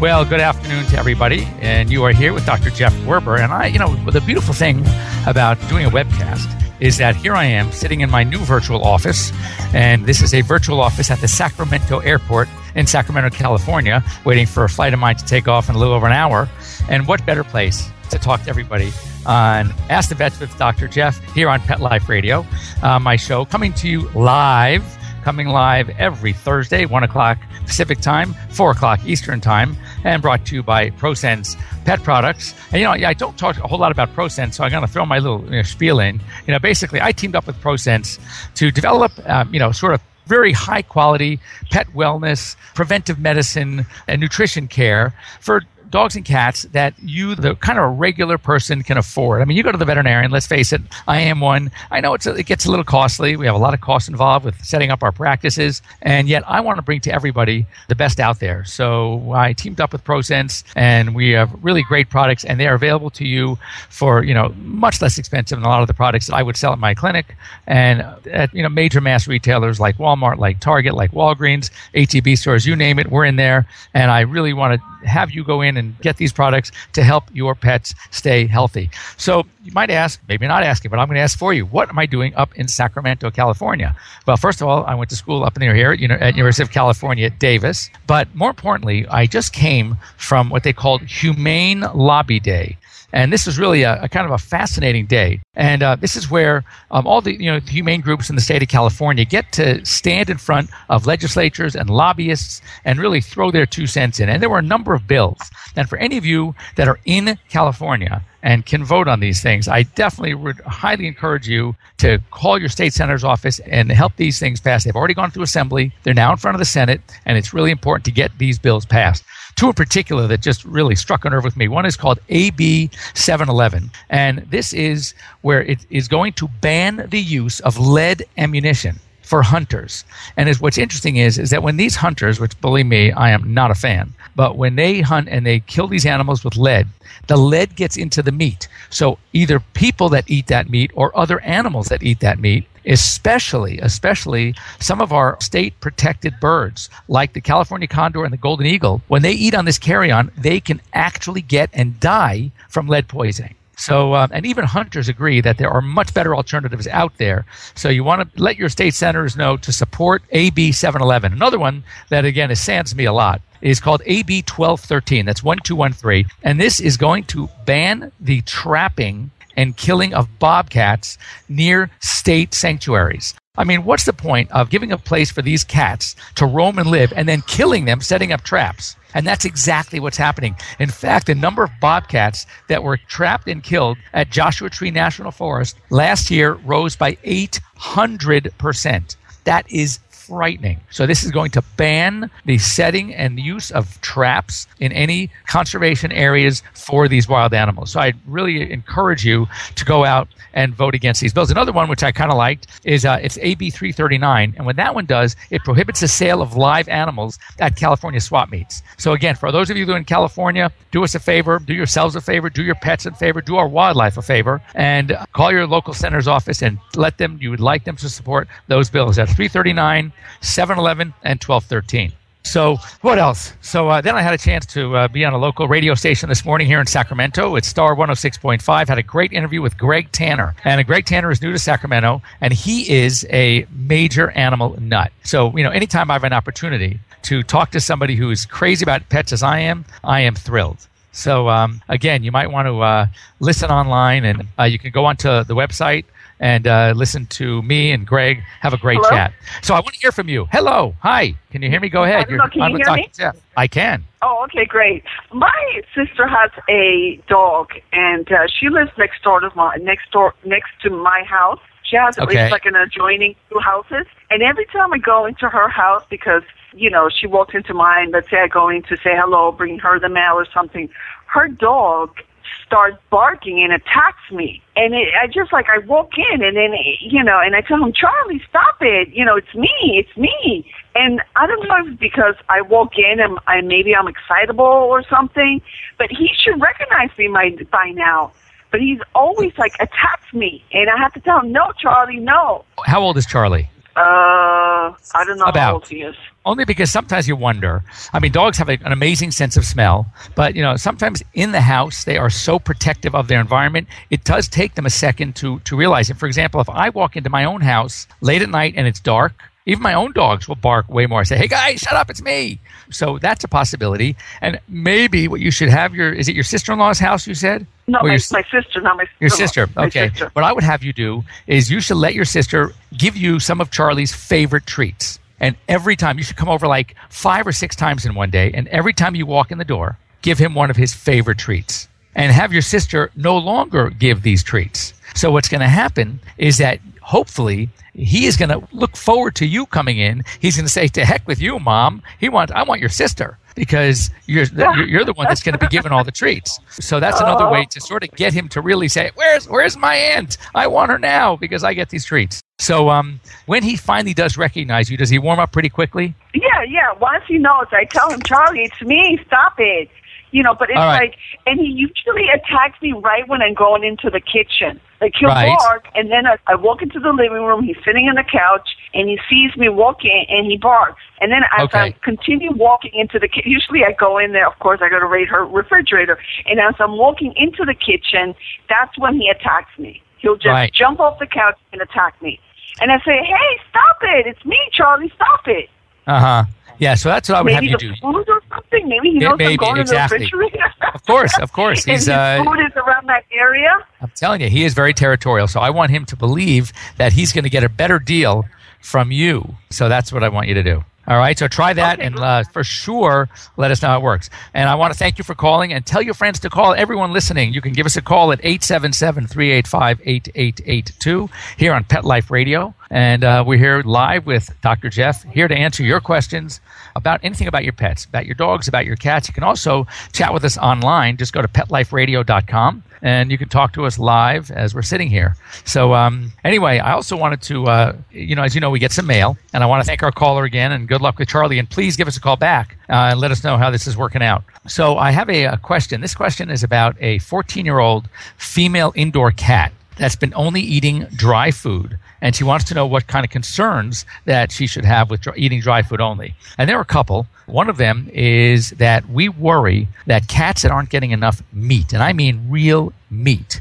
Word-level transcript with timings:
Well, 0.00 0.24
good 0.24 0.38
afternoon 0.38 0.86
to 0.86 0.96
everybody, 0.96 1.42
and 1.60 1.90
you 1.90 2.04
are 2.04 2.12
here 2.12 2.32
with 2.32 2.46
Dr. 2.46 2.70
Jeff 2.70 2.94
Werber. 2.98 3.40
And 3.40 3.52
I, 3.52 3.66
you 3.66 3.80
know, 3.80 3.96
the 3.96 4.20
beautiful 4.20 4.54
thing 4.54 4.84
about 5.26 5.58
doing 5.68 5.86
a 5.86 5.90
webcast 5.90 6.46
is 6.80 6.98
that 6.98 7.16
here 7.16 7.34
I 7.34 7.46
am 7.46 7.72
sitting 7.72 8.02
in 8.02 8.08
my 8.08 8.22
new 8.22 8.38
virtual 8.38 8.84
office, 8.84 9.32
and 9.74 10.06
this 10.06 10.22
is 10.22 10.34
a 10.34 10.42
virtual 10.42 10.80
office 10.80 11.10
at 11.10 11.20
the 11.20 11.26
Sacramento 11.26 11.98
Airport 11.98 12.48
in 12.76 12.86
Sacramento, 12.86 13.36
California, 13.36 14.04
waiting 14.24 14.46
for 14.46 14.62
a 14.62 14.68
flight 14.68 14.94
of 14.94 15.00
mine 15.00 15.16
to 15.16 15.24
take 15.24 15.48
off 15.48 15.68
in 15.68 15.74
a 15.74 15.78
little 15.78 15.94
over 15.94 16.06
an 16.06 16.12
hour. 16.12 16.48
And 16.88 17.08
what 17.08 17.26
better 17.26 17.42
place 17.42 17.90
to 18.10 18.20
talk 18.20 18.44
to 18.44 18.50
everybody 18.50 18.92
on 19.26 19.74
Ask 19.90 20.10
the 20.10 20.14
Vets 20.14 20.38
with 20.38 20.56
Dr. 20.58 20.86
Jeff 20.86 21.20
here 21.34 21.48
on 21.48 21.58
Pet 21.62 21.80
Life 21.80 22.08
Radio, 22.08 22.46
uh, 22.84 23.00
my 23.00 23.16
show 23.16 23.44
coming 23.44 23.72
to 23.72 23.88
you 23.88 24.08
live 24.10 24.84
coming 25.28 25.48
live 25.48 25.90
every 25.98 26.32
Thursday, 26.32 26.86
1 26.86 27.02
o'clock 27.02 27.36
Pacific 27.66 28.00
time, 28.00 28.34
4 28.48 28.70
o'clock 28.70 28.98
Eastern 29.04 29.42
time, 29.42 29.76
and 30.04 30.22
brought 30.22 30.46
to 30.46 30.54
you 30.54 30.62
by 30.62 30.90
ProSense 30.90 31.56
Pet 31.84 32.02
Products. 32.02 32.54
And, 32.72 32.80
you 32.80 32.84
know, 32.84 32.92
I 32.92 33.14
don't 33.14 33.36
talk 33.36 33.56
a 33.58 33.66
whole 33.68 33.78
lot 33.78 33.92
about 33.92 34.14
ProSense, 34.14 34.54
so 34.54 34.64
I'm 34.64 34.70
going 34.70 34.82
to 34.82 34.88
throw 34.88 35.06
my 35.06 35.18
little 35.18 35.44
you 35.44 35.56
know, 35.56 35.62
spiel 35.62 36.00
in. 36.00 36.20
You 36.46 36.52
know, 36.52 36.58
basically, 36.58 37.00
I 37.00 37.12
teamed 37.12 37.36
up 37.36 37.46
with 37.46 37.56
ProSense 37.60 38.18
to 38.54 38.70
develop, 38.70 39.12
um, 39.26 39.52
you 39.52 39.58
know, 39.58 39.72
sort 39.72 39.94
of 39.94 40.02
very 40.26 40.52
high 40.52 40.82
quality 40.82 41.40
pet 41.70 41.88
wellness, 41.94 42.54
preventive 42.74 43.18
medicine, 43.18 43.86
and 44.06 44.20
nutrition 44.20 44.68
care 44.68 45.14
for 45.40 45.62
dogs 45.90 46.16
and 46.16 46.24
cats 46.24 46.62
that 46.72 46.94
you, 47.02 47.34
the 47.34 47.54
kind 47.56 47.78
of 47.78 47.84
a 47.84 47.88
regular 47.88 48.38
person, 48.38 48.82
can 48.82 48.98
afford. 48.98 49.42
I 49.42 49.44
mean, 49.44 49.56
you 49.56 49.62
go 49.62 49.72
to 49.72 49.78
the 49.78 49.84
veterinarian. 49.84 50.30
Let's 50.30 50.46
face 50.46 50.72
it, 50.72 50.82
I 51.06 51.20
am 51.20 51.40
one. 51.40 51.70
I 51.90 52.00
know 52.00 52.14
it's 52.14 52.26
a, 52.26 52.34
it 52.34 52.46
gets 52.46 52.66
a 52.66 52.70
little 52.70 52.84
costly. 52.84 53.36
We 53.36 53.46
have 53.46 53.54
a 53.54 53.58
lot 53.58 53.74
of 53.74 53.80
costs 53.80 54.08
involved 54.08 54.44
with 54.44 54.62
setting 54.64 54.90
up 54.90 55.02
our 55.02 55.12
practices, 55.12 55.82
and 56.02 56.28
yet 56.28 56.42
I 56.46 56.60
want 56.60 56.76
to 56.76 56.82
bring 56.82 57.00
to 57.02 57.12
everybody 57.12 57.66
the 57.88 57.94
best 57.94 58.20
out 58.20 58.40
there. 58.40 58.64
So 58.64 59.32
I 59.32 59.52
teamed 59.52 59.80
up 59.80 59.92
with 59.92 60.04
ProSense, 60.04 60.62
and 60.76 61.14
we 61.14 61.30
have 61.30 61.50
really 61.62 61.82
great 61.82 62.10
products, 62.10 62.44
and 62.44 62.60
they 62.60 62.66
are 62.66 62.74
available 62.74 63.10
to 63.10 63.26
you 63.26 63.58
for 63.88 64.22
you 64.22 64.34
know 64.34 64.54
much 64.58 65.00
less 65.00 65.18
expensive 65.18 65.58
than 65.58 65.64
a 65.64 65.68
lot 65.68 65.82
of 65.82 65.88
the 65.88 65.94
products 65.94 66.26
that 66.26 66.34
I 66.34 66.42
would 66.42 66.56
sell 66.56 66.72
at 66.72 66.78
my 66.78 66.94
clinic, 66.94 67.36
and 67.66 68.02
at 68.26 68.52
you 68.52 68.62
know 68.62 68.68
major 68.68 69.00
mass 69.00 69.26
retailers 69.26 69.80
like 69.80 69.96
Walmart, 69.98 70.38
like 70.38 70.60
Target, 70.60 70.94
like 70.94 71.12
Walgreens, 71.12 71.70
HEB 71.94 72.36
stores, 72.36 72.66
you 72.66 72.76
name 72.76 72.98
it, 72.98 73.10
we're 73.10 73.24
in 73.24 73.36
there, 73.36 73.66
and 73.94 74.10
I 74.10 74.20
really 74.20 74.52
want 74.52 74.80
to 74.80 75.06
have 75.06 75.30
you 75.30 75.44
go 75.44 75.62
in 75.62 75.76
and 75.78 75.98
get 76.00 76.16
these 76.16 76.32
products 76.32 76.72
to 76.92 77.02
help 77.02 77.24
your 77.32 77.54
pets 77.54 77.94
stay 78.10 78.46
healthy. 78.46 78.90
So 79.16 79.44
you 79.64 79.72
might 79.72 79.90
ask, 79.90 80.20
maybe 80.28 80.46
not 80.46 80.62
asking, 80.62 80.90
but 80.90 80.98
I'm 80.98 81.06
going 81.06 81.16
to 81.16 81.22
ask 81.22 81.38
for 81.38 81.52
you. 81.54 81.64
What 81.66 81.88
am 81.88 81.98
I 81.98 82.06
doing 82.06 82.34
up 82.34 82.54
in 82.56 82.68
Sacramento, 82.68 83.30
California? 83.30 83.96
Well, 84.26 84.36
first 84.36 84.60
of 84.60 84.68
all, 84.68 84.84
I 84.84 84.94
went 84.94 85.10
to 85.10 85.16
school 85.16 85.44
up 85.44 85.58
near 85.58 85.74
here, 85.74 85.92
you 85.92 86.08
know, 86.08 86.16
at 86.16 86.36
University 86.36 86.62
of 86.62 86.70
California 86.70 87.26
at 87.26 87.38
Davis. 87.38 87.90
But 88.06 88.34
more 88.34 88.50
importantly, 88.50 89.06
I 89.08 89.26
just 89.26 89.52
came 89.52 89.96
from 90.16 90.50
what 90.50 90.62
they 90.64 90.72
called 90.72 91.02
Humane 91.02 91.80
Lobby 91.94 92.40
Day. 92.40 92.76
And 93.12 93.32
this 93.32 93.46
is 93.46 93.58
really 93.58 93.82
a, 93.82 94.02
a, 94.02 94.08
kind 94.08 94.26
of 94.26 94.32
a 94.32 94.38
fascinating 94.38 95.06
day. 95.06 95.40
And 95.54 95.82
uh, 95.82 95.96
this 95.96 96.14
is 96.14 96.30
where 96.30 96.64
um, 96.90 97.06
all 97.06 97.20
the 97.20 97.32
you 97.32 97.50
know 97.50 97.60
the 97.60 97.70
humane 97.70 98.00
groups 98.00 98.28
in 98.28 98.36
the 98.36 98.42
state 98.42 98.62
of 98.62 98.68
California 98.68 99.24
get 99.24 99.50
to 99.52 99.84
stand 99.84 100.28
in 100.28 100.36
front 100.36 100.70
of 100.88 101.06
legislatures 101.06 101.74
and 101.74 101.88
lobbyists 101.88 102.60
and 102.84 102.98
really 102.98 103.20
throw 103.20 103.50
their 103.50 103.66
two 103.66 103.86
cents 103.86 104.20
in. 104.20 104.28
And 104.28 104.42
there 104.42 104.50
were 104.50 104.58
a 104.58 104.62
number 104.62 104.94
of 104.94 105.06
bills. 105.06 105.38
And 105.74 105.88
for 105.88 105.96
any 105.98 106.16
of 106.16 106.26
you 106.26 106.54
that 106.76 106.88
are 106.88 106.98
in 107.06 107.38
California 107.48 108.22
and 108.42 108.66
can 108.66 108.84
vote 108.84 109.08
on 109.08 109.20
these 109.20 109.42
things, 109.42 109.68
I 109.68 109.82
definitely 109.82 110.34
would 110.34 110.60
highly 110.60 111.06
encourage 111.06 111.48
you 111.48 111.76
to 111.98 112.20
call 112.30 112.58
your 112.58 112.68
state 112.68 112.92
senator's 112.92 113.24
office 113.24 113.58
and 113.60 113.90
help 113.90 114.16
these 114.16 114.38
things 114.38 114.60
pass. 114.60 114.84
They've 114.84 114.94
already 114.94 115.14
gone 115.14 115.30
through 115.30 115.42
assembly. 115.42 115.92
They're 116.02 116.14
now 116.14 116.32
in 116.32 116.38
front 116.38 116.54
of 116.54 116.58
the 116.60 116.64
Senate, 116.64 117.00
and 117.26 117.38
it's 117.38 117.54
really 117.54 117.70
important 117.70 118.04
to 118.04 118.12
get 118.12 118.36
these 118.38 118.58
bills 118.58 118.86
passed 118.86 119.24
two 119.58 119.66
in 119.66 119.72
particular 119.72 120.28
that 120.28 120.40
just 120.40 120.64
really 120.64 120.94
struck 120.94 121.24
a 121.24 121.30
nerve 121.30 121.42
with 121.42 121.56
me. 121.56 121.66
One 121.66 121.84
is 121.84 121.96
called 121.96 122.20
AB 122.28 122.90
711, 123.14 123.90
and 124.08 124.38
this 124.50 124.72
is 124.72 125.14
where 125.42 125.62
it 125.62 125.84
is 125.90 126.06
going 126.06 126.32
to 126.34 126.46
ban 126.60 127.08
the 127.08 127.20
use 127.20 127.58
of 127.60 127.76
lead 127.76 128.24
ammunition 128.36 129.00
for 129.28 129.42
hunters. 129.42 130.04
And 130.38 130.48
is, 130.48 130.58
what's 130.58 130.78
interesting 130.78 131.16
is, 131.16 131.38
is 131.38 131.50
that 131.50 131.62
when 131.62 131.76
these 131.76 131.96
hunters, 131.96 132.40
which 132.40 132.58
believe 132.62 132.86
me, 132.86 133.12
I 133.12 133.30
am 133.30 133.52
not 133.52 133.70
a 133.70 133.74
fan, 133.74 134.14
but 134.34 134.56
when 134.56 134.76
they 134.76 135.02
hunt 135.02 135.28
and 135.28 135.44
they 135.44 135.60
kill 135.60 135.86
these 135.86 136.06
animals 136.06 136.42
with 136.42 136.56
lead, 136.56 136.88
the 137.26 137.36
lead 137.36 137.76
gets 137.76 137.98
into 137.98 138.22
the 138.22 138.32
meat. 138.32 138.68
So 138.88 139.18
either 139.34 139.60
people 139.60 140.08
that 140.08 140.30
eat 140.30 140.46
that 140.46 140.70
meat 140.70 140.90
or 140.94 141.16
other 141.16 141.40
animals 141.40 141.88
that 141.88 142.02
eat 142.02 142.20
that 142.20 142.38
meat 142.38 142.66
especially 142.86 143.78
especially 143.80 144.54
some 144.80 145.02
of 145.02 145.12
our 145.12 145.36
state 145.40 145.78
protected 145.80 146.40
birds 146.40 146.88
like 147.08 147.34
the 147.34 147.40
California 147.40 147.88
condor 147.88 148.24
and 148.24 148.32
the 148.32 148.38
golden 148.38 148.64
eagle 148.64 149.02
when 149.08 149.20
they 149.20 149.32
eat 149.32 149.52
on 149.52 149.66
this 149.66 149.78
carrion 149.78 150.30
they 150.38 150.58
can 150.58 150.80
actually 150.94 151.42
get 151.42 151.68
and 151.74 152.00
die 152.00 152.50
from 152.70 152.88
lead 152.88 153.06
poisoning 153.06 153.54
so, 153.78 154.14
um, 154.14 154.30
and 154.32 154.44
even 154.44 154.64
hunters 154.64 155.08
agree 155.08 155.40
that 155.40 155.56
there 155.56 155.70
are 155.70 155.80
much 155.80 156.12
better 156.12 156.34
alternatives 156.34 156.86
out 156.88 157.16
there. 157.18 157.46
So, 157.74 157.88
you 157.88 158.04
want 158.04 158.34
to 158.34 158.42
let 158.42 158.56
your 158.56 158.68
state 158.68 158.94
senators 158.94 159.36
know 159.36 159.56
to 159.58 159.72
support 159.72 160.22
AB 160.30 160.72
711. 160.72 161.32
Another 161.32 161.58
one 161.58 161.84
that, 162.10 162.24
again, 162.24 162.50
is 162.50 162.60
sands 162.60 162.94
me 162.94 163.04
a 163.04 163.12
lot 163.12 163.40
is 163.60 163.80
called 163.80 164.02
AB 164.06 164.38
1213. 164.42 165.26
That's 165.26 165.42
1213. 165.42 166.26
And 166.42 166.60
this 166.60 166.80
is 166.80 166.96
going 166.96 167.24
to 167.24 167.48
ban 167.64 168.12
the 168.20 168.40
trapping 168.42 169.30
and 169.56 169.76
killing 169.76 170.14
of 170.14 170.38
bobcats 170.38 171.18
near 171.48 171.90
state 172.00 172.54
sanctuaries. 172.54 173.34
I 173.56 173.64
mean, 173.64 173.84
what's 173.84 174.04
the 174.04 174.12
point 174.12 174.50
of 174.52 174.70
giving 174.70 174.92
a 174.92 174.98
place 174.98 175.32
for 175.32 175.42
these 175.42 175.64
cats 175.64 176.14
to 176.36 176.46
roam 176.46 176.78
and 176.78 176.88
live 176.88 177.12
and 177.14 177.28
then 177.28 177.42
killing 177.42 177.84
them, 177.84 178.00
setting 178.00 178.32
up 178.32 178.42
traps? 178.42 178.94
And 179.14 179.26
that's 179.26 179.44
exactly 179.44 180.00
what's 180.00 180.16
happening. 180.16 180.56
In 180.78 180.90
fact, 180.90 181.26
the 181.26 181.34
number 181.34 181.64
of 181.64 181.70
bobcats 181.80 182.46
that 182.68 182.82
were 182.82 182.96
trapped 182.96 183.48
and 183.48 183.62
killed 183.62 183.98
at 184.12 184.30
Joshua 184.30 184.70
Tree 184.70 184.90
National 184.90 185.30
Forest 185.30 185.76
last 185.90 186.30
year 186.30 186.54
rose 186.54 186.96
by 186.96 187.14
800%. 187.16 189.16
That 189.44 189.70
is 189.72 189.98
frightening. 190.28 190.80
So 190.90 191.06
this 191.06 191.24
is 191.24 191.30
going 191.30 191.50
to 191.52 191.62
ban 191.76 192.30
the 192.44 192.58
setting 192.58 193.14
and 193.14 193.40
use 193.40 193.70
of 193.70 194.00
traps 194.02 194.66
in 194.78 194.92
any 194.92 195.30
conservation 195.46 196.12
areas 196.12 196.62
for 196.74 197.08
these 197.08 197.28
wild 197.28 197.54
animals. 197.54 197.92
So 197.92 198.00
I 198.00 198.12
really 198.26 198.70
encourage 198.70 199.24
you 199.24 199.46
to 199.74 199.84
go 199.84 200.04
out 200.04 200.28
and 200.52 200.74
vote 200.74 200.94
against 200.94 201.20
these 201.20 201.32
bills. 201.32 201.50
Another 201.50 201.72
one 201.72 201.88
which 201.88 202.02
I 202.02 202.12
kind 202.12 202.30
of 202.30 202.36
liked 202.36 202.66
is 202.84 203.04
uh, 203.04 203.18
it's 203.22 203.38
AB 203.38 203.70
339, 203.70 204.54
and 204.56 204.66
what 204.66 204.76
that 204.76 204.94
one 204.94 205.06
does, 205.06 205.36
it 205.50 205.62
prohibits 205.64 206.00
the 206.00 206.08
sale 206.08 206.42
of 206.42 206.56
live 206.56 206.88
animals 206.88 207.38
at 207.58 207.76
California 207.76 208.20
swap 208.20 208.50
meets. 208.50 208.82
So 208.98 209.12
again, 209.12 209.36
for 209.36 209.52
those 209.52 209.70
of 209.70 209.76
you 209.76 209.86
who 209.86 209.92
are 209.92 209.96
in 209.96 210.04
California, 210.04 210.72
do 210.90 211.04
us 211.04 211.14
a 211.14 211.20
favor, 211.20 211.58
do 211.58 211.74
yourselves 211.74 212.16
a 212.16 212.20
favor, 212.20 212.50
do 212.50 212.62
your 212.62 212.74
pets 212.74 213.06
a 213.06 213.12
favor, 213.12 213.40
do 213.40 213.56
our 213.56 213.68
wildlife 213.68 214.16
a 214.16 214.22
favor, 214.22 214.60
and 214.74 215.16
call 215.32 215.52
your 215.52 215.66
local 215.66 215.94
senator's 215.94 216.28
office 216.28 216.62
and 216.62 216.78
let 216.96 217.18
them. 217.18 217.38
You 217.40 217.50
would 217.50 217.60
like 217.60 217.84
them 217.84 217.96
to 217.96 218.08
support 218.08 218.48
those 218.66 218.90
bills 218.90 219.18
at 219.18 219.28
339. 219.28 220.12
7-Eleven, 220.40 221.14
and 221.22 221.42
1213. 221.42 222.12
So 222.48 222.78
what 223.02 223.18
else? 223.18 223.52
So 223.60 223.88
uh, 223.88 224.00
then 224.00 224.16
I 224.16 224.22
had 224.22 224.32
a 224.32 224.38
chance 224.38 224.64
to 224.66 224.96
uh, 224.96 225.08
be 225.08 225.24
on 225.24 225.34
a 225.34 225.38
local 225.38 225.68
radio 225.68 225.94
station 225.94 226.30
this 226.30 226.44
morning 226.46 226.66
here 226.66 226.80
in 226.80 226.86
Sacramento. 226.86 227.56
It's 227.56 227.68
Star 227.68 227.94
106.5. 227.94 228.88
Had 228.88 228.96
a 228.96 229.02
great 229.02 229.32
interview 229.32 229.60
with 229.60 229.76
Greg 229.76 230.10
Tanner. 230.12 230.54
And 230.64 230.84
Greg 230.86 231.04
Tanner 231.04 231.30
is 231.30 231.42
new 231.42 231.52
to 231.52 231.58
Sacramento, 231.58 232.22
and 232.40 232.54
he 232.54 232.90
is 232.90 233.26
a 233.30 233.66
major 233.70 234.30
animal 234.30 234.80
nut. 234.80 235.12
So, 235.24 235.54
you 235.56 235.62
know, 235.62 235.70
anytime 235.70 236.10
I 236.10 236.14
have 236.14 236.24
an 236.24 236.32
opportunity 236.32 237.00
to 237.22 237.42
talk 237.42 237.70
to 237.72 237.80
somebody 237.80 238.14
who 238.14 238.30
is 238.30 238.46
crazy 238.46 238.82
about 238.82 239.06
pets 239.10 239.32
as 239.32 239.42
I 239.42 239.58
am, 239.60 239.84
I 240.02 240.20
am 240.20 240.34
thrilled. 240.34 240.88
So 241.12 241.48
um, 241.48 241.82
again, 241.88 242.22
you 242.22 242.32
might 242.32 242.50
want 242.50 242.66
to 242.66 242.80
uh, 242.80 243.06
listen 243.40 243.70
online, 243.70 244.24
and 244.24 244.46
uh, 244.58 244.64
you 244.64 244.78
can 244.78 244.92
go 244.92 245.04
onto 245.04 245.44
the 245.44 245.54
website 245.54 246.04
and 246.40 246.66
uh, 246.66 246.92
listen 246.96 247.26
to 247.26 247.62
me 247.62 247.92
and 247.92 248.06
Greg 248.06 248.42
have 248.60 248.72
a 248.72 248.78
great 248.78 248.98
Hello? 248.98 249.08
chat. 249.10 249.32
So 249.62 249.74
I 249.74 249.80
want 249.80 249.94
to 249.94 250.00
hear 250.00 250.12
from 250.12 250.28
you. 250.28 250.46
Hello, 250.52 250.94
hi. 251.00 251.34
Can 251.50 251.62
you 251.62 251.70
hear 251.70 251.80
me? 251.80 251.88
Go 251.88 252.04
ahead. 252.04 252.20
I 252.20 252.24
don't 252.24 252.38
know, 252.38 252.48
can 252.48 252.70
you 252.72 252.76
hear 252.78 252.94
me? 252.94 253.10
Jeff. 253.16 253.36
I 253.56 253.66
can. 253.66 254.04
Oh, 254.22 254.44
okay, 254.44 254.64
great. 254.64 255.04
My 255.32 255.80
sister 255.94 256.26
has 256.26 256.50
a 256.68 257.22
dog, 257.28 257.68
and 257.92 258.30
uh, 258.32 258.46
she 258.48 258.68
lives 258.68 258.90
next 258.98 259.22
door 259.22 259.40
to 259.40 259.50
my 259.54 259.76
next 259.80 260.10
door 260.10 260.34
next 260.44 260.70
to 260.82 260.90
my 260.90 261.22
house. 261.28 261.60
She 261.84 261.96
has 261.96 262.16
at 262.18 262.24
Okay. 262.24 262.42
least 262.42 262.52
like 262.52 262.66
an 262.66 262.74
adjoining 262.76 263.34
two 263.48 263.58
houses, 263.60 264.06
and 264.30 264.42
every 264.42 264.66
time 264.66 264.92
I 264.92 264.98
go 264.98 265.24
into 265.24 265.48
her 265.48 265.68
house 265.68 266.04
because 266.10 266.42
you 266.74 266.90
know 266.90 267.08
she 267.08 267.26
walks 267.26 267.54
into 267.54 267.74
mine. 267.74 268.10
Let's 268.10 268.28
say 268.30 268.38
I 268.42 268.48
go 268.48 268.68
in 268.68 268.82
to 268.84 268.96
say 268.96 269.14
hello, 269.16 269.52
bring 269.52 269.78
her 269.78 269.98
the 269.98 270.08
mail 270.08 270.34
or 270.34 270.46
something. 270.52 270.88
Her 271.26 271.48
dog 271.48 272.16
starts 272.66 272.98
barking 273.10 273.62
and 273.62 273.72
attacks 273.72 274.30
me. 274.30 274.62
And 274.76 274.94
it, 274.94 275.08
I 275.20 275.26
just 275.26 275.52
like 275.52 275.66
I 275.68 275.78
walk 275.86 276.12
in 276.16 276.42
and 276.42 276.56
then 276.56 276.74
you 277.00 277.22
know, 277.22 277.40
and 277.40 277.56
I 277.56 277.60
tell 277.60 277.82
him, 277.82 277.92
Charlie, 277.92 278.42
stop 278.48 278.76
it. 278.80 279.08
You 279.08 279.24
know, 279.24 279.36
it's 279.36 279.54
me, 279.54 279.70
it's 280.04 280.16
me. 280.16 280.70
And 280.94 281.20
I 281.36 281.46
don't 281.46 281.66
know 281.68 281.76
if 281.84 281.92
it's 281.92 282.00
because 282.00 282.34
I 282.48 282.60
walk 282.62 282.92
in 282.98 283.20
and 283.20 283.38
I 283.46 283.60
maybe 283.60 283.94
I'm 283.94 284.08
excitable 284.08 284.64
or 284.64 285.02
something, 285.08 285.60
but 285.98 286.10
he 286.10 286.30
should 286.42 286.60
recognize 286.60 287.10
me 287.18 287.28
by 287.28 287.50
by 287.70 287.90
now. 287.90 288.32
But 288.70 288.80
he's 288.80 289.00
always 289.14 289.52
like 289.56 289.72
attacks 289.80 290.32
me, 290.34 290.62
and 290.72 290.90
I 290.90 290.98
have 290.98 291.14
to 291.14 291.20
tell 291.20 291.40
him, 291.40 291.52
no, 291.52 291.72
Charlie, 291.80 292.18
no. 292.20 292.66
How 292.84 293.00
old 293.00 293.16
is 293.16 293.24
Charlie? 293.24 293.70
Uh, 293.98 294.94
I 295.14 295.24
don't 295.26 295.38
know 295.38 295.46
About. 295.46 295.60
how 295.60 295.74
old 295.74 295.88
he 295.88 296.02
is. 296.02 296.14
Only 296.46 296.64
because 296.64 296.90
sometimes 296.90 297.26
you 297.26 297.34
wonder. 297.36 297.82
I 298.12 298.20
mean, 298.20 298.30
dogs 298.32 298.56
have 298.58 298.68
a, 298.68 298.78
an 298.84 298.92
amazing 298.92 299.32
sense 299.32 299.56
of 299.56 299.64
smell, 299.64 300.06
but 300.36 300.54
you 300.54 300.62
know, 300.62 300.76
sometimes 300.76 301.22
in 301.34 301.50
the 301.52 301.60
house 301.60 302.04
they 302.04 302.16
are 302.16 302.30
so 302.30 302.58
protective 302.58 303.14
of 303.14 303.26
their 303.28 303.40
environment. 303.40 303.88
It 304.10 304.24
does 304.24 304.48
take 304.48 304.74
them 304.76 304.86
a 304.86 304.90
second 304.90 305.34
to 305.36 305.58
to 305.60 305.76
realize 305.76 306.10
it. 306.10 306.16
For 306.16 306.26
example, 306.26 306.60
if 306.60 306.70
I 306.70 306.90
walk 306.90 307.16
into 307.16 307.28
my 307.28 307.44
own 307.44 307.60
house 307.60 308.06
late 308.20 308.40
at 308.40 308.48
night 308.50 308.74
and 308.76 308.86
it's 308.86 309.00
dark, 309.00 309.34
even 309.68 309.82
my 309.82 309.94
own 309.94 310.12
dogs 310.12 310.48
will 310.48 310.56
bark 310.56 310.88
way 310.88 311.06
more. 311.06 311.20
I 311.20 311.22
say, 311.24 311.38
"Hey 311.38 311.46
guys, 311.46 311.78
shut 311.78 311.94
up! 311.94 312.10
It's 312.10 312.22
me." 312.22 312.58
So 312.90 313.18
that's 313.18 313.44
a 313.44 313.48
possibility. 313.48 314.16
And 314.40 314.58
maybe 314.66 315.28
what 315.28 315.40
you 315.40 315.50
should 315.50 315.68
have 315.68 315.94
your 315.94 316.12
is 316.12 316.28
it 316.28 316.34
your 316.34 316.42
sister 316.44 316.72
in 316.72 316.78
law's 316.78 316.98
house? 316.98 317.26
You 317.26 317.34
said 317.34 317.66
No, 317.86 318.00
my, 318.02 318.14
your, 318.14 318.20
my 318.32 318.42
sister, 318.50 318.80
not 318.80 318.96
my 318.96 319.04
sister. 319.04 319.16
your 319.20 319.30
sister. 319.30 319.68
Okay. 319.76 320.08
sister. 320.08 320.30
What 320.32 320.44
I 320.44 320.52
would 320.52 320.64
have 320.64 320.82
you 320.82 320.92
do 320.92 321.22
is 321.46 321.70
you 321.70 321.80
should 321.80 321.98
let 321.98 322.14
your 322.14 322.24
sister 322.24 322.72
give 322.96 323.16
you 323.16 323.38
some 323.38 323.60
of 323.60 323.70
Charlie's 323.70 324.14
favorite 324.14 324.66
treats. 324.66 325.18
And 325.40 325.54
every 325.68 325.94
time 325.96 326.18
you 326.18 326.24
should 326.24 326.36
come 326.36 326.48
over 326.48 326.66
like 326.66 326.96
five 327.10 327.46
or 327.46 327.52
six 327.52 327.76
times 327.76 328.04
in 328.06 328.14
one 328.14 328.30
day. 328.30 328.50
And 328.52 328.66
every 328.68 328.92
time 328.92 329.14
you 329.14 329.24
walk 329.26 329.52
in 329.52 329.58
the 329.58 329.64
door, 329.64 329.98
give 330.22 330.38
him 330.38 330.54
one 330.54 330.70
of 330.70 330.76
his 330.76 330.92
favorite 330.94 331.38
treats. 331.38 331.86
And 332.14 332.32
have 332.32 332.52
your 332.52 332.62
sister 332.62 333.10
no 333.14 333.36
longer 333.36 333.90
give 333.90 334.22
these 334.22 334.42
treats. 334.42 334.94
So 335.14 335.30
what's 335.30 335.48
going 335.48 335.60
to 335.60 335.68
happen 335.68 336.20
is 336.38 336.58
that 336.58 336.80
hopefully 337.08 337.70
he 337.94 338.26
is 338.26 338.36
going 338.36 338.50
to 338.50 338.60
look 338.72 338.94
forward 338.96 339.34
to 339.36 339.46
you 339.46 339.64
coming 339.66 339.98
in. 339.98 340.22
He's 340.40 340.56
going 340.56 340.66
to 340.66 340.72
say, 340.72 340.88
"To 340.88 341.04
heck 341.04 341.26
with 341.26 341.40
you, 341.40 341.58
mom. 341.58 342.02
He 342.20 342.28
wants. 342.28 342.52
I 342.54 342.62
want 342.62 342.80
your 342.80 342.90
sister." 342.90 343.38
Because 343.56 344.10
you're, 344.26 344.44
you're 344.44 344.86
you're 344.86 345.04
the 345.04 345.14
one 345.14 345.26
that's 345.26 345.42
going 345.42 345.54
to 345.54 345.58
be 345.58 345.66
given 345.66 345.90
all 345.90 346.04
the 346.04 346.12
treats. 346.12 346.60
So 346.70 347.00
that's 347.00 347.20
another 347.20 347.50
way 347.50 347.66
to 347.70 347.80
sort 347.80 348.04
of 348.04 348.12
get 348.12 348.32
him 348.32 348.48
to 348.50 348.60
really 348.60 348.86
say, 348.86 349.10
"Where's 349.16 349.48
where's 349.48 349.76
my 349.76 349.96
aunt? 349.96 350.36
I 350.54 350.68
want 350.68 350.92
her 350.92 350.98
now 350.98 351.34
because 351.34 351.64
I 351.64 351.74
get 351.74 351.88
these 351.88 352.04
treats." 352.04 352.40
So 352.60 352.88
um, 352.88 353.20
when 353.46 353.64
he 353.64 353.74
finally 353.76 354.14
does 354.14 354.36
recognize 354.36 354.90
you, 354.90 354.96
does 354.96 355.10
he 355.10 355.18
warm 355.18 355.40
up 355.40 355.50
pretty 355.50 355.70
quickly? 355.70 356.14
Yeah, 356.34 356.62
yeah. 356.68 356.92
Once 357.00 357.24
he 357.26 357.38
knows, 357.38 357.66
I 357.72 357.84
tell 357.84 358.10
him, 358.10 358.20
Charlie, 358.22 358.62
it's 358.62 358.80
me. 358.82 359.18
Stop 359.26 359.54
it. 359.58 359.88
You 360.30 360.42
know, 360.42 360.54
but 360.54 360.68
it's 360.68 360.76
right. 360.76 361.10
like, 361.10 361.16
and 361.46 361.58
he 361.58 361.66
usually 361.66 362.28
attacks 362.28 362.80
me 362.82 362.92
right 362.92 363.26
when 363.28 363.40
I'm 363.40 363.54
going 363.54 363.82
into 363.82 364.10
the 364.10 364.20
kitchen. 364.20 364.80
Like 365.00 365.14
he'll 365.18 365.28
Right. 365.30 365.56
bark, 365.56 365.86
and 365.94 366.10
then 366.10 366.26
I, 366.26 366.36
I 366.46 366.54
walk 366.56 366.82
into 366.82 366.98
the 367.00 367.12
living 367.12 367.42
room. 367.42 367.62
He's 367.64 367.76
sitting 367.84 368.08
on 368.08 368.16
the 368.16 368.24
couch, 368.24 368.68
and 368.94 369.08
he 369.08 369.18
sees 369.30 369.56
me 369.56 369.68
walking, 369.68 370.26
and 370.28 370.46
he 370.46 370.56
barks. 370.56 371.00
And 371.20 371.30
then 371.32 371.42
as 371.56 371.64
Okay. 371.64 371.78
I 371.78 371.90
continue 372.02 372.50
walking 372.52 372.92
into 372.94 373.18
the 373.18 373.28
kitchen, 373.28 373.50
usually 373.50 373.84
I 373.84 373.92
go 373.92 374.18
in 374.18 374.32
there. 374.32 374.46
Of 374.46 374.58
course, 374.58 374.80
I 374.82 374.88
go 374.88 374.98
to 374.98 375.06
raid 375.06 375.28
her 375.28 375.46
refrigerator, 375.46 376.18
and 376.46 376.58
as 376.60 376.74
I'm 376.80 376.96
walking 376.98 377.32
into 377.36 377.64
the 377.64 377.74
kitchen, 377.74 378.34
that's 378.68 378.98
when 378.98 379.14
he 379.20 379.28
attacks 379.28 379.78
me. 379.78 380.02
He'll 380.18 380.34
just 380.36 380.46
Right. 380.48 380.72
jump 380.72 380.98
off 381.00 381.18
the 381.20 381.26
couch 381.26 381.56
and 381.72 381.80
attack 381.80 382.20
me. 382.20 382.40
And 382.80 382.90
I 382.92 382.98
say, 382.98 383.22
"Hey, 383.24 383.60
stop 383.70 383.98
it! 384.02 384.26
It's 384.26 384.44
me, 384.44 384.58
Charlie. 384.72 385.10
Stop 385.14 385.46
it!" 385.48 385.70
Uh 386.06 386.20
huh. 386.20 386.44
Yeah. 386.78 386.94
So 386.94 387.08
that's 387.08 387.28
what 387.28 387.38
I 387.38 387.42
would 387.42 387.52
maybe 387.52 387.70
have 387.70 387.82
you 387.82 387.94
do. 387.94 388.00
food 388.00 388.28
or 388.28 388.42
something. 388.48 388.88
Maybe 388.88 389.10
he 389.10 389.18
knows 389.18 389.38
maybe, 389.38 389.52
I'm 389.52 389.56
going 389.56 389.80
exactly. 389.80 390.18
to 390.18 390.30
the 390.30 390.36
refrigerator. 390.36 390.74
Of 390.94 391.04
course, 391.04 391.38
of 391.38 391.52
course. 391.52 391.84
He's 391.86 392.00
his 392.00 392.08
uh, 392.08 392.42
food 392.44 392.60
is 392.60 392.72
around 392.76 393.06
that 393.08 393.24
area. 393.32 393.70
I'm 394.00 394.12
telling 394.14 394.40
you, 394.40 394.48
he 394.48 394.64
is 394.64 394.74
very 394.74 394.94
territorial. 394.94 395.48
So 395.48 395.60
I 395.60 395.70
want 395.70 395.90
him 395.90 396.04
to 396.06 396.16
believe 396.16 396.72
that 396.96 397.12
he's 397.12 397.32
going 397.32 397.44
to 397.44 397.50
get 397.50 397.64
a 397.64 397.68
better 397.68 397.98
deal 397.98 398.44
from 398.80 399.10
you. 399.10 399.56
So 399.70 399.88
that's 399.88 400.12
what 400.12 400.22
I 400.22 400.28
want 400.28 400.48
you 400.48 400.54
to 400.54 400.62
do. 400.62 400.84
All 401.08 401.16
right. 401.16 401.38
So 401.38 401.48
try 401.48 401.72
that 401.72 401.98
Okay, 401.98 402.06
and 402.06 402.18
uh, 402.18 402.44
for 402.44 402.62
sure 402.62 403.30
let 403.56 403.70
us 403.70 403.80
know 403.80 403.88
how 403.88 403.98
it 403.98 404.02
works. 404.02 404.28
And 404.52 404.68
I 404.68 404.74
want 404.74 404.92
to 404.92 404.98
thank 404.98 405.16
you 405.16 405.24
for 405.24 405.34
calling 405.34 405.72
and 405.72 405.84
tell 405.84 406.02
your 406.02 406.12
friends 406.12 406.38
to 406.40 406.50
call. 406.50 406.74
Everyone 406.74 407.12
listening, 407.12 407.54
you 407.54 407.62
can 407.62 407.72
give 407.72 407.86
us 407.86 407.96
a 407.96 408.02
call 408.02 408.30
at 408.30 408.40
877 408.40 409.26
385 409.26 410.00
8882 410.04 411.30
here 411.56 411.72
on 411.72 411.84
Pet 411.84 412.04
Life 412.04 412.30
Radio. 412.30 412.74
And 412.90 413.22
uh, 413.22 413.44
we're 413.46 413.58
here 413.58 413.82
live 413.82 414.26
with 414.26 414.54
Dr. 414.62 414.88
Jeff, 414.88 415.22
here 415.24 415.48
to 415.48 415.54
answer 415.54 415.82
your 415.82 416.00
questions 416.00 416.60
about 416.96 417.20
anything 417.22 417.46
about 417.46 417.64
your 417.64 417.72
pets, 417.72 418.04
about 418.04 418.26
your 418.26 418.34
dogs, 418.34 418.66
about 418.68 418.86
your 418.86 418.96
cats. 418.96 419.28
You 419.28 419.34
can 419.34 419.44
also 419.44 419.86
chat 420.12 420.32
with 420.32 420.44
us 420.44 420.56
online. 420.56 421.16
Just 421.16 421.32
go 421.32 421.42
to 421.42 421.48
petliferadio.com 421.48 422.82
and 423.02 423.30
you 423.30 423.38
can 423.38 423.48
talk 423.48 423.72
to 423.74 423.84
us 423.84 423.98
live 423.98 424.50
as 424.50 424.74
we're 424.74 424.82
sitting 424.82 425.08
here. 425.08 425.36
So, 425.64 425.94
um, 425.94 426.32
anyway, 426.44 426.78
I 426.78 426.92
also 426.92 427.16
wanted 427.16 427.42
to, 427.42 427.66
uh, 427.66 427.96
you 428.10 428.34
know, 428.34 428.42
as 428.42 428.54
you 428.54 428.60
know, 428.60 428.70
we 428.70 428.78
get 428.78 428.92
some 428.92 429.06
mail, 429.06 429.36
and 429.52 429.62
I 429.62 429.66
want 429.66 429.82
to 429.82 429.86
thank 429.86 430.02
our 430.02 430.10
caller 430.10 430.44
again, 430.44 430.72
and 430.72 430.88
good 430.88 431.00
luck 431.00 431.18
with 431.18 431.28
Charlie. 431.28 431.58
And 431.58 431.68
please 431.68 431.96
give 431.96 432.08
us 432.08 432.16
a 432.16 432.20
call 432.20 432.36
back 432.36 432.76
uh, 432.88 433.10
and 433.12 433.20
let 433.20 433.30
us 433.30 433.44
know 433.44 433.56
how 433.56 433.70
this 433.70 433.86
is 433.86 433.96
working 433.96 434.22
out. 434.22 434.42
So, 434.66 434.98
I 434.98 435.10
have 435.12 435.30
a, 435.30 435.44
a 435.44 435.56
question. 435.58 436.00
This 436.00 436.14
question 436.14 436.50
is 436.50 436.64
about 436.64 436.96
a 437.00 437.18
14 437.20 437.64
year 437.64 437.78
old 437.78 438.08
female 438.36 438.92
indoor 438.96 439.30
cat 439.30 439.72
that's 439.98 440.16
been 440.16 440.32
only 440.34 440.60
eating 440.60 441.06
dry 441.14 441.50
food. 441.50 441.98
And 442.20 442.34
she 442.34 442.44
wants 442.44 442.64
to 442.66 442.74
know 442.74 442.86
what 442.86 443.06
kind 443.06 443.24
of 443.24 443.30
concerns 443.30 444.04
that 444.24 444.50
she 444.50 444.66
should 444.66 444.84
have 444.84 445.10
with 445.10 445.20
dry, 445.20 445.34
eating 445.36 445.60
dry 445.60 445.82
food 445.82 446.00
only. 446.00 446.34
And 446.56 446.68
there 446.68 446.78
are 446.78 446.82
a 446.82 446.86
couple. 446.86 447.26
One 447.46 447.68
of 447.68 447.76
them 447.76 448.10
is 448.12 448.70
that 448.70 449.08
we 449.08 449.28
worry 449.28 449.88
that 450.06 450.28
cats 450.28 450.62
that 450.62 450.70
aren't 450.70 450.90
getting 450.90 451.12
enough 451.12 451.42
meat 451.52 451.92
and 451.92 452.02
i 452.02 452.12
mean 452.12 452.46
real 452.48 452.92
meat 453.10 453.60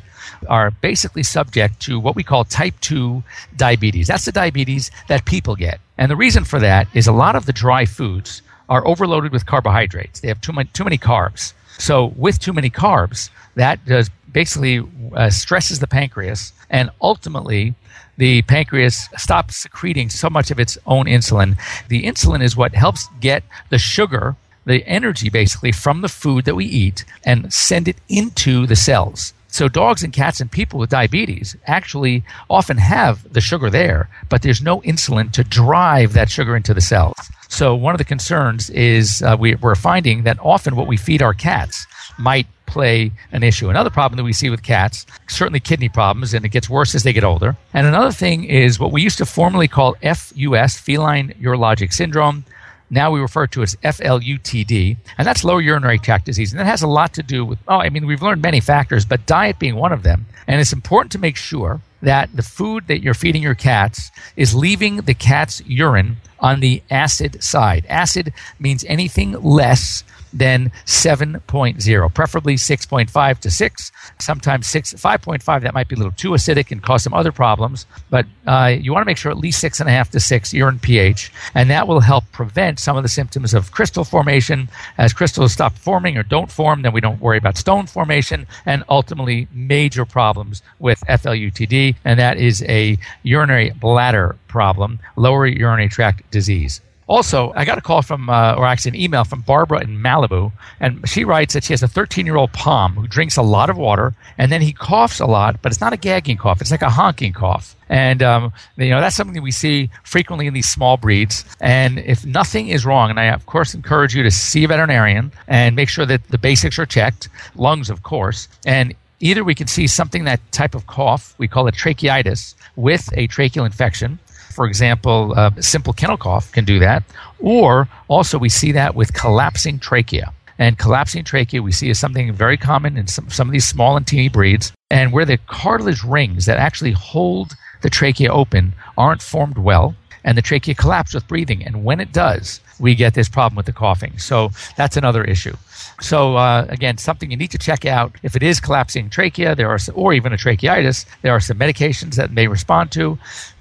are 0.50 0.72
basically 0.72 1.24
subject 1.24 1.80
to 1.82 2.00
what 2.00 2.16
we 2.16 2.24
call 2.24 2.44
type 2.44 2.76
2 2.82 3.24
diabetes. 3.56 4.08
That's 4.08 4.26
the 4.26 4.32
diabetes 4.32 4.92
that 5.08 5.26
people 5.26 5.56
get. 5.56 5.80
And 5.98 6.12
the 6.12 6.16
reason 6.16 6.44
for 6.44 6.60
that 6.60 6.88
is 6.94 7.08
a 7.08 7.12
lot 7.12 7.36
of 7.36 7.46
the 7.46 7.54
dry 7.54 7.86
foods 7.86 8.42
are 8.70 8.86
overloaded 8.86 9.32
with 9.32 9.46
carbohydrates. 9.46 10.20
They 10.20 10.28
have 10.28 10.42
too 10.42 10.54
many, 10.54 10.70
too 10.74 10.84
many 10.84 10.98
carbs. 10.98 11.54
So 11.80 12.14
with 12.16 12.40
too 12.40 12.54
many 12.54 12.70
carbs 12.70 13.30
that 13.56 13.84
does 13.86 14.10
basically 14.38 14.84
uh, 15.16 15.32
stresses 15.32 15.80
the 15.80 15.88
pancreas 15.88 16.54
and 16.70 16.92
ultimately 17.02 17.74
the 18.18 18.44
pancreas 18.44 19.10
stops 19.18 19.56
secreting 19.56 20.12
so 20.12 20.30
much 20.30 20.52
of 20.52 20.60
its 20.60 20.78
own 20.86 21.06
insulin. 21.08 21.58
The 21.88 22.04
insulin 22.04 22.44
is 22.44 22.56
what 22.56 22.76
helps 22.76 23.08
get 23.20 23.42
the 23.72 23.80
sugar 23.80 24.36
the 24.68 24.86
energy 24.86 25.30
basically 25.30 25.72
from 25.72 26.02
the 26.02 26.08
food 26.22 26.46
that 26.46 26.54
we 26.54 26.66
eat 26.66 27.04
and 27.26 27.52
send 27.52 27.88
it 27.88 27.98
into 28.10 28.68
the 28.68 28.76
cells. 28.76 29.34
So 29.48 29.68
dogs 29.68 30.04
and 30.04 30.14
cats 30.14 30.40
and 30.40 30.52
people 30.52 30.78
with 30.78 30.92
diabetes 30.92 31.56
actually 31.66 32.24
often 32.48 32.78
have 32.78 33.16
the 33.34 33.42
sugar 33.42 33.72
there 33.72 34.08
but 34.30 34.44
there's 34.44 34.62
no 34.62 34.82
insulin 34.82 35.32
to 35.32 35.44
drive 35.44 36.14
that 36.14 36.30
sugar 36.30 36.56
into 36.56 36.76
the 36.76 36.88
cells. 36.94 37.18
So 37.50 37.74
one 37.74 37.96
of 37.96 37.98
the 37.98 38.14
concerns 38.16 38.70
is 38.70 39.24
uh, 39.24 39.36
we, 39.40 39.56
we're 39.56 39.74
finding 39.92 40.26
that 40.26 40.38
often 40.42 40.76
what 40.76 40.86
we 40.86 40.98
feed 40.98 41.24
our 41.24 41.34
cats 41.34 41.88
might 42.20 42.46
play 42.68 43.12
an 43.32 43.42
issue. 43.42 43.70
Another 43.70 43.90
problem 43.90 44.18
that 44.18 44.24
we 44.24 44.34
see 44.34 44.50
with 44.50 44.62
cats, 44.62 45.06
certainly 45.28 45.60
kidney 45.60 45.90
problems, 45.90 46.34
and 46.34 46.46
it 46.46 46.50
gets 46.50 46.70
worse 46.70 46.94
as 46.94 47.04
they 47.04 47.14
get 47.14 47.24
older. 47.24 47.58
And 47.74 47.88
another 47.88 48.12
thing 48.12 48.44
is 48.44 48.80
what 48.80 48.92
we 48.92 49.02
used 49.02 49.18
to 49.18 49.26
formerly 49.26 49.68
call 49.68 49.96
FUS, 50.04 50.78
feline 50.78 51.34
urologic 51.42 51.92
syndrome. 51.92 52.46
Now 52.90 53.12
we 53.12 53.20
refer 53.20 53.48
to 53.48 53.64
as 53.64 53.76
FLUTD, 53.78 54.98
and 55.18 55.28
that's 55.28 55.44
lower 55.44 55.60
urinary 55.60 56.00
tract 56.00 56.26
disease. 56.26 56.54
And 56.54 56.60
that 56.60 56.68
has 56.68 56.84
a 56.84 56.88
lot 56.88 57.14
to 57.16 57.24
do 57.24 57.44
with, 57.44 57.60
oh, 57.68 57.80
I 57.80 57.90
mean, 57.90 58.06
we've 58.06 58.22
learned 58.22 58.42
many 58.42 58.60
factors, 58.60 59.04
but 59.04 59.26
diet 59.26 59.60
being 59.60 59.76
one 59.76 59.92
of 59.92 60.04
them. 60.04 60.26
And 60.48 60.62
it's 60.62 60.72
important 60.72 61.12
to 61.14 61.20
make 61.20 61.36
sure 61.36 61.82
that 62.02 62.30
the 62.34 62.44
food 62.44 62.88
that 62.88 63.02
you're 63.02 63.14
feeding 63.14 63.42
your 63.42 63.56
cats 63.56 64.12
is 64.36 64.56
leaving 64.56 64.98
the 64.98 65.14
cat's 65.14 65.62
urine 65.66 66.18
on 66.40 66.60
the 66.60 66.82
acid 66.92 67.44
side. 67.44 67.86
Acid 67.90 68.34
means 68.60 68.86
anything 68.88 69.32
less 69.32 70.04
than 70.34 70.72
7.0, 70.86 72.14
preferably 72.14 72.56
6.5 72.56 73.40
to 73.40 73.52
6. 73.52 73.92
Sometimes 74.20 74.68
6, 74.68 74.94
5.5, 74.94 75.62
that 75.62 75.74
might 75.74 75.88
be 75.88 75.96
a 75.96 75.98
little 75.98 76.14
too 76.14 76.32
acidic 76.32 76.72
and 76.72 76.82
cause 76.82 77.04
some 77.04 77.14
other 77.14 77.32
problems. 77.32 77.86
But 78.10 78.26
uh, 78.46 78.76
you 78.80 78.94
want 78.94 79.04
to 79.04 79.06
make 79.06 79.18
sure 79.18 79.32
at 79.32 79.38
least 79.38 79.64
6.5 79.64 80.10
to 80.12 80.20
6 80.20 80.54
urine 80.54 80.80
pH, 80.80 81.32
and 81.54 81.70
that 81.70 81.88
will 81.88 82.00
help 82.00 82.24
prevent 82.32 82.80
some 82.80 82.98
of 82.98 83.04
the 83.04 83.10
symptoms 83.10 83.54
of 83.54 83.72
crystal 83.72 84.04
formation. 84.04 84.70
As 84.98 85.14
crystals 85.14 85.54
stop 85.54 85.74
forming 85.74 86.18
or 86.18 86.24
don't 86.24 86.52
form, 86.52 86.82
then 86.82 86.94
we 86.94 87.02
don't 87.02 87.22
worry 87.22 87.38
about 87.38 87.58
stone 87.58 87.88
formation 87.88 88.48
and 88.66 88.84
ultimately 88.90 89.48
major 89.52 90.06
problems 90.06 90.62
with 90.80 91.00
FLUTD, 91.08 91.96
and 92.06 92.20
that 92.20 92.38
is 92.38 92.64
a 92.64 92.98
urinary 93.24 93.72
bladder 93.72 94.38
problem, 94.48 95.00
lower 95.16 95.46
urinary 95.46 95.90
tract 95.90 96.30
disease. 96.32 96.82
Also, 97.08 97.54
I 97.56 97.64
got 97.64 97.78
a 97.78 97.82
call 97.82 98.02
from, 98.02 98.30
uh, 98.30 98.56
or 98.56 98.66
actually 98.66 98.90
an 98.90 99.02
email 99.02 99.24
from 99.24 99.42
Barbara 99.42 99.82
in 99.82 99.98
Malibu, 99.98 100.52
and 100.80 101.08
she 101.08 101.24
writes 101.24 101.54
that 101.54 101.64
she 101.64 101.72
has 101.72 101.82
a 101.82 101.88
13 101.88 102.26
year 102.26 102.36
old 102.36 102.52
Pom 102.52 102.94
who 102.94 103.08
drinks 103.08 103.38
a 103.38 103.42
lot 103.42 103.70
of 103.70 103.78
water, 103.78 104.14
and 104.38 104.52
then 104.52 104.62
he 104.62 104.74
coughs 104.74 105.22
a 105.22 105.26
lot, 105.26 105.62
but 105.62 105.72
it's 105.72 105.80
not 105.80 105.94
a 105.94 105.98
gagging 105.98 106.36
cough, 106.36 106.60
it's 106.60 106.72
like 106.72 106.82
a 106.82 106.90
honking 106.90 107.32
cough. 107.32 107.76
And 107.90 108.22
um, 108.22 108.52
you 108.76 108.90
know 108.90 109.00
that's 109.00 109.16
something 109.16 109.36
that 109.36 109.42
we 109.42 109.52
see 109.52 109.90
frequently 110.04 110.48
in 110.48 110.54
these 110.54 110.68
small 110.68 110.98
breeds. 110.98 111.46
And 111.62 112.00
if 112.00 112.26
nothing 112.26 112.68
is 112.68 112.86
wrong, 112.86 113.10
and 113.10 113.20
I 113.20 113.28
of 113.28 113.46
course 113.46 113.74
encourage 113.74 114.14
you 114.14 114.24
to 114.24 114.32
see 114.32 114.66
a 114.66 114.68
veterinarian 114.68 115.32
and 115.48 115.78
make 115.78 115.88
sure 115.88 116.06
that 116.06 116.28
the 116.28 116.38
basics 116.38 116.78
are 116.78 116.86
checked, 116.86 117.30
lungs 117.56 117.90
of 117.90 118.04
course, 118.04 118.50
and 118.66 118.94
either 119.22 119.44
we 119.44 119.56
can 119.56 119.68
see 119.68 119.88
something 119.88 120.26
that 120.26 120.40
type 120.52 120.76
of 120.76 120.86
cough 120.88 121.34
we 121.38 121.48
call 121.48 121.68
it 121.68 121.76
tracheitis 121.76 122.54
with 122.76 123.10
a 123.14 123.28
tracheal 123.28 123.66
infection 123.66 124.20
for 124.58 124.66
example, 124.66 125.36
uh, 125.38 125.52
simple 125.60 125.94
kennel 125.94 126.18
cough 126.18 126.52
can 126.52 126.66
do 126.66 126.80
that. 126.80 127.04
Or 127.40 127.88
also, 128.08 128.40
we 128.40 128.50
see 128.50 128.72
that 128.72 128.96
with 128.96 129.14
collapsing 129.14 129.78
trachea. 129.78 130.34
And 130.58 130.80
collapsing 130.80 131.24
trachea 131.24 131.62
we 131.62 131.72
see 131.72 131.92
is 131.92 132.00
something 132.00 132.34
very 132.34 132.58
common 132.58 132.98
in 132.98 133.06
some, 133.06 133.30
some 133.30 133.48
of 133.48 133.52
these 133.52 133.68
small 133.68 133.96
and 133.96 134.08
teeny 134.08 134.30
breeds, 134.30 134.74
and 134.90 135.14
where 135.14 135.26
the 135.26 135.38
cartilage 135.46 136.04
rings 136.04 136.48
that 136.48 136.58
actually 136.58 136.94
hold 136.94 137.54
the 137.84 137.92
trachea 137.92 138.34
open 138.34 138.74
aren't 138.98 139.22
formed 139.22 139.60
well, 139.60 139.96
and 140.24 140.36
the 140.36 140.42
trachea 140.42 140.74
collapses 140.74 141.14
with 141.14 141.28
breathing. 141.28 141.64
And 141.64 141.84
when 141.84 142.00
it 142.00 142.12
does, 142.12 142.60
we 142.80 142.96
get 142.96 143.14
this 143.14 143.30
problem 143.30 143.58
with 143.58 143.68
the 143.68 143.74
coughing. 143.74 144.18
So 144.18 144.50
that's 144.76 144.98
another 144.98 145.24
issue. 145.24 145.56
So 146.00 146.36
uh, 146.38 146.66
again, 146.70 146.98
something 146.98 147.32
you 147.32 147.38
need 147.38 147.52
to 147.52 147.58
check 147.58 147.86
out. 147.86 148.16
If 148.24 148.36
it 148.36 148.44
is 148.44 148.60
collapsing 148.60 149.10
trachea, 149.10 149.56
there 149.56 149.70
are, 149.70 149.80
or 149.94 150.14
even 150.14 150.32
a 150.32 150.38
tracheitis, 150.38 151.06
there 151.22 151.32
are 151.32 151.40
some 151.40 151.58
medications 151.58 152.16
that 152.16 152.32
may 152.32 152.48
respond 152.48 152.92
to 152.94 153.18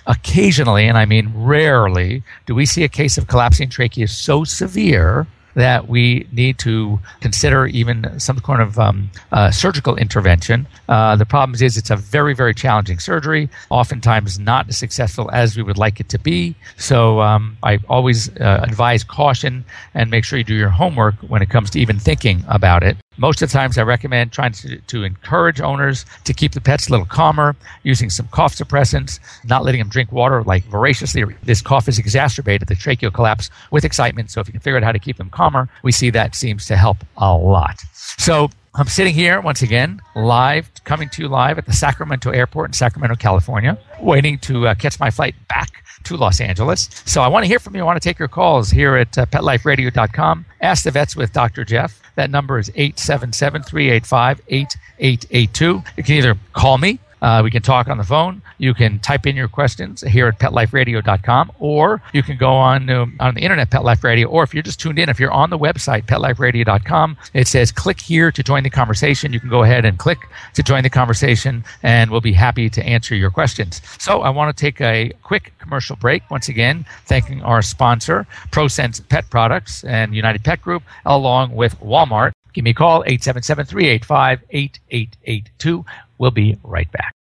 occasionally, 0.06 0.86
and 0.86 0.98
I 0.98 1.04
mean 1.04 1.32
rarely, 1.34 2.22
do 2.44 2.54
we 2.54 2.66
see 2.66 2.84
a 2.84 2.88
case 2.88 3.18
of 3.18 3.26
collapsing 3.26 3.70
trachea 3.70 4.06
so 4.08 4.44
severe 4.44 5.26
that 5.56 5.88
we 5.88 6.26
need 6.30 6.58
to 6.58 7.00
consider 7.20 7.66
even 7.66 8.20
some 8.20 8.38
kind 8.40 8.62
of 8.62 8.78
um, 8.78 9.10
uh, 9.32 9.50
surgical 9.50 9.96
intervention. 9.96 10.66
Uh, 10.88 11.16
the 11.16 11.26
problem 11.26 11.60
is 11.60 11.76
it's 11.76 11.90
a 11.90 11.96
very, 11.96 12.34
very 12.34 12.54
challenging 12.54 12.98
surgery, 12.98 13.48
oftentimes 13.70 14.38
not 14.38 14.68
as 14.68 14.76
successful 14.76 15.30
as 15.32 15.56
we 15.56 15.62
would 15.62 15.78
like 15.78 15.98
it 15.98 16.08
to 16.10 16.18
be. 16.18 16.54
So 16.76 17.20
um, 17.20 17.56
I 17.62 17.78
always 17.88 18.28
uh, 18.36 18.60
advise 18.62 19.02
caution 19.02 19.64
and 19.94 20.10
make 20.10 20.25
sure 20.25 20.38
you 20.38 20.44
do 20.44 20.54
your 20.54 20.68
homework 20.68 21.14
when 21.26 21.40
it 21.42 21.48
comes 21.48 21.70
to 21.70 21.80
even 21.80 21.98
thinking 21.98 22.44
about 22.48 22.82
it. 22.82 22.96
Most 23.18 23.40
of 23.42 23.49
the 23.49 23.52
times, 23.52 23.78
I 23.78 23.82
recommend 23.82 24.32
trying 24.32 24.52
to, 24.52 24.78
to 24.78 25.04
encourage 25.04 25.61
owners 25.61 26.04
to 26.25 26.35
keep 26.35 26.52
the 26.52 26.61
pets 26.61 26.88
a 26.88 26.90
little 26.90 27.06
calmer, 27.06 27.56
using 27.82 28.11
some 28.11 28.28
cough 28.28 28.54
suppressants, 28.54 29.18
not 29.44 29.64
letting 29.64 29.80
them 29.80 29.88
drink 29.88 30.12
water 30.12 30.42
like 30.42 30.64
voraciously. 30.64 31.25
This 31.42 31.62
cough 31.62 31.88
is 31.88 31.99
exacerbated, 31.99 32.68
the 32.68 32.75
tracheal 32.75 33.12
collapse 33.12 33.50
with 33.70 33.85
excitement. 33.85 34.30
So 34.30 34.40
if 34.40 34.49
you 34.49 34.52
can 34.52 34.61
figure 34.61 34.76
out 34.76 34.82
how 34.82 34.92
to 34.92 34.99
keep 34.99 35.16
them 35.16 35.30
calmer, 35.30 35.68
we 35.82 35.92
see 35.92 36.11
that 36.11 36.35
seems 36.35 36.66
to 36.66 36.76
help 36.76 36.99
a 37.16 37.35
lot. 37.35 37.80
So 38.18 38.50
I'm 38.75 38.88
sitting 38.88 39.14
here 39.14 39.40
once 39.40 39.62
again, 39.62 40.02
live, 40.14 40.70
coming 40.85 41.08
to 41.11 41.23
you 41.23 41.28
live 41.28 41.56
at 41.56 41.64
the 41.64 41.73
Sacramento 41.73 42.30
Airport 42.30 42.68
in 42.68 42.73
Sacramento, 42.75 43.16
California, 43.16 43.78
waiting 44.00 44.38
to 44.40 44.68
uh, 44.68 44.75
catch 44.75 45.00
my 45.00 45.11
flight 45.11 45.35
back 45.49 45.82
to 46.04 46.16
Los 46.16 46.40
Angeles. 46.40 46.90
So 47.06 47.23
I 47.23 47.28
want 47.28 47.44
to 47.44 47.49
hear 47.49 47.58
from 47.58 47.75
you. 47.75 47.80
I 47.80 47.85
want 47.85 48.00
to 48.00 48.06
take 48.06 48.18
your 48.18 48.28
calls 48.28 48.70
here 48.70 48.96
at 48.96 49.16
uh, 49.16 49.25
PetLifeRadio.com. 49.26 50.44
Ask 50.61 50.85
the 50.85 50.90
vets 50.90 51.16
with 51.16 51.32
Dr. 51.32 51.64
Jeff. 51.64 52.02
That 52.16 52.30
number 52.30 52.58
is 52.58 52.70
877 52.75 53.62
385 53.62 54.40
8882. 54.49 55.82
You 55.96 56.02
can 56.02 56.14
either 56.14 56.37
call 56.52 56.78
me 56.78 56.99
uh, 57.23 57.40
we 57.42 57.50
can 57.50 57.62
talk 57.62 57.88
on 57.88 57.99
the 57.99 58.04
phone. 58.04 58.42
You 58.58 58.75
can 58.75 58.99
type 58.99 59.26
in 59.26 59.37
your 59.37 59.49
questions 59.49 60.02
here 60.02 60.28
at 60.28 60.38
PetLifeRadio.com, 60.38 61.52
or 61.58 62.02
you 62.12 62.23
can 62.23 62.37
go 62.37 62.50
on 62.50 62.88
um, 62.90 63.16
on 63.20 63.35
the 63.35 63.40
internet, 63.40 63.70
Pet 63.70 63.85
Life 63.85 64.04
Radio, 64.04 64.28
or 64.28 64.42
if 64.42 64.54
you're 64.54 64.62
just 64.62 64.80
tuned 64.80 64.99
in, 64.99 65.08
if 65.08 65.18
you're 65.18 65.32
on 65.32 65.50
the 65.50 65.58
website, 65.58 66.04
PetLifeRadio.com, 66.06 67.16
it 67.35 67.49
says 67.49 67.73
click 67.73 68.00
here 68.00 68.30
to 68.30 68.42
join 68.42 68.62
the 68.62 68.70
conversation. 68.70 69.32
You 69.32 69.40
can 69.40 69.49
go 69.49 69.62
ahead 69.62 69.85
and 69.85 69.99
click 69.99 70.18
to 70.54 70.62
join 70.62 70.82
the 70.82 70.90
conversation, 70.90 71.64
and 71.82 72.11
we'll 72.11 72.20
be 72.20 72.32
happy 72.32 72.68
to 72.70 72.82
answer 72.85 73.14
your 73.14 73.30
questions. 73.30 73.80
So 73.99 74.20
I 74.23 74.30
want 74.30 74.56
to 74.56 74.61
take 74.61 74.80
a 74.80 75.12
quick 75.23 75.52
commercial 75.58 75.96
break. 75.96 76.30
Once 76.30 76.49
again, 76.49 76.85
thanking 77.06 77.42
our 77.42 77.62
sponsor, 77.62 78.26
ProSense 78.50 79.06
Pet 79.08 79.28
Products 79.30 79.85
and 79.85 80.14
United 80.14 80.44
Pet 80.44 80.61
Group, 80.61 80.82
along 81.04 81.54
with 81.54 81.78
Walmart. 81.80 82.32
Give 82.56 82.64
me 82.64 82.70
a 82.70 82.75
call, 82.75 83.04
877 83.04 83.66
385 83.66 84.40
8882. 84.48 85.84
We'll 86.16 86.30
be 86.30 86.58
right 86.64 86.90
back. 86.90 87.12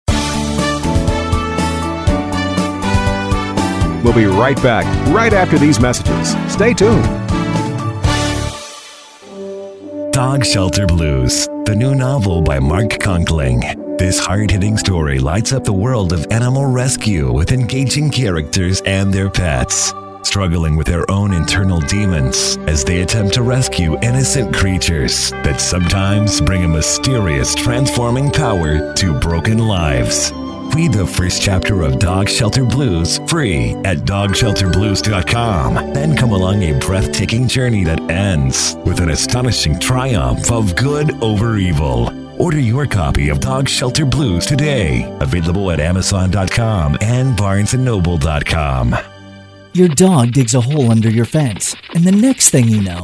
We'll 4.02 4.14
be 4.14 4.24
right 4.24 4.56
back, 4.62 4.86
right 5.08 5.34
after 5.34 5.58
these 5.58 5.78
messages. 5.78 6.34
Stay 6.50 6.72
tuned. 6.72 7.04
Dog 10.14 10.42
Shelter 10.42 10.86
Blues, 10.86 11.44
the 11.66 11.74
new 11.76 11.94
novel 11.94 12.40
by 12.40 12.58
Mark 12.58 12.92
Conkling. 12.92 13.98
This 13.98 14.18
hard 14.18 14.50
hitting 14.50 14.78
story 14.78 15.18
lights 15.18 15.52
up 15.52 15.64
the 15.64 15.72
world 15.74 16.14
of 16.14 16.26
animal 16.30 16.64
rescue 16.64 17.30
with 17.30 17.52
engaging 17.52 18.08
characters 18.08 18.80
and 18.86 19.12
their 19.12 19.28
pets 19.28 19.92
struggling 20.26 20.76
with 20.76 20.86
their 20.86 21.08
own 21.10 21.32
internal 21.32 21.80
demons 21.80 22.58
as 22.66 22.84
they 22.84 23.02
attempt 23.02 23.34
to 23.34 23.42
rescue 23.42 23.96
innocent 24.02 24.54
creatures 24.54 25.30
that 25.44 25.60
sometimes 25.60 26.40
bring 26.40 26.64
a 26.64 26.68
mysterious 26.68 27.54
transforming 27.54 28.30
power 28.30 28.92
to 28.94 29.18
broken 29.20 29.58
lives. 29.58 30.32
Read 30.74 30.92
the 30.92 31.06
first 31.06 31.40
chapter 31.40 31.82
of 31.82 31.98
Dog 31.98 32.28
Shelter 32.28 32.64
Blues 32.64 33.18
free 33.28 33.70
at 33.84 33.98
dogshelterblues.com. 33.98 35.92
Then 35.94 36.16
come 36.16 36.32
along 36.32 36.62
a 36.62 36.78
breathtaking 36.80 37.48
journey 37.48 37.84
that 37.84 38.10
ends 38.10 38.76
with 38.84 39.00
an 39.00 39.10
astonishing 39.10 39.78
triumph 39.78 40.50
of 40.50 40.76
good 40.76 41.22
over 41.22 41.56
evil. 41.56 42.10
Order 42.38 42.60
your 42.60 42.86
copy 42.86 43.30
of 43.30 43.40
Dog 43.40 43.68
Shelter 43.68 44.04
Blues 44.04 44.44
today. 44.44 45.10
Available 45.20 45.70
at 45.70 45.80
Amazon.com 45.80 46.98
and 47.00 47.36
BarnesandNoble.com. 47.38 49.15
Your 49.76 49.88
dog 49.88 50.32
digs 50.32 50.54
a 50.54 50.60
hole 50.62 50.90
under 50.90 51.10
your 51.10 51.26
fence, 51.26 51.76
and 51.94 52.02
the 52.02 52.10
next 52.10 52.48
thing 52.48 52.66
you 52.66 52.80
know, 52.80 53.02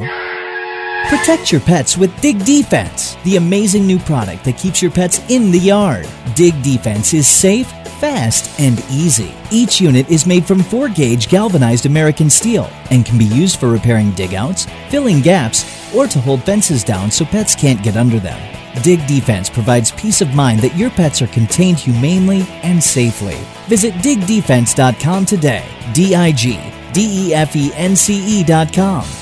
protect 1.10 1.52
your 1.52 1.60
pets 1.60 1.98
with 1.98 2.18
Dig 2.22 2.42
Defense, 2.46 3.14
the 3.24 3.36
amazing 3.36 3.86
new 3.86 3.98
product 3.98 4.42
that 4.44 4.56
keeps 4.56 4.80
your 4.80 4.90
pets 4.90 5.20
in 5.28 5.50
the 5.50 5.58
yard. 5.58 6.08
Dig 6.34 6.54
Defense 6.62 7.12
is 7.12 7.28
safe, 7.28 7.68
fast, 8.00 8.58
and 8.58 8.82
easy. 8.90 9.34
Each 9.50 9.82
unit 9.82 10.08
is 10.08 10.26
made 10.26 10.46
from 10.46 10.62
4 10.62 10.88
gauge 10.88 11.28
galvanized 11.28 11.84
American 11.84 12.30
steel 12.30 12.70
and 12.90 13.04
can 13.04 13.18
be 13.18 13.26
used 13.26 13.60
for 13.60 13.68
repairing 13.68 14.12
digouts, 14.12 14.66
filling 14.88 15.20
gaps, 15.20 15.66
or 15.94 16.06
to 16.06 16.20
hold 16.20 16.42
fences 16.42 16.82
down 16.82 17.10
so 17.10 17.26
pets 17.26 17.54
can't 17.54 17.84
get 17.84 17.98
under 17.98 18.18
them. 18.18 18.40
Dig 18.82 19.06
Defense 19.06 19.50
provides 19.50 19.92
peace 19.92 20.20
of 20.20 20.34
mind 20.34 20.60
that 20.60 20.76
your 20.76 20.90
pets 20.90 21.20
are 21.22 21.26
contained 21.28 21.78
humanely 21.78 22.46
and 22.62 22.82
safely. 22.82 23.36
Visit 23.68 23.94
digdefense.com 23.94 25.26
today. 25.26 25.64
D 25.92 26.14
I 26.14 26.32
G 26.32 26.58
D 26.92 27.28
E 27.28 27.34
F 27.34 27.54
E 27.56 27.72
N 27.74 27.94
C 27.94 28.40
E.com. 28.40 29.21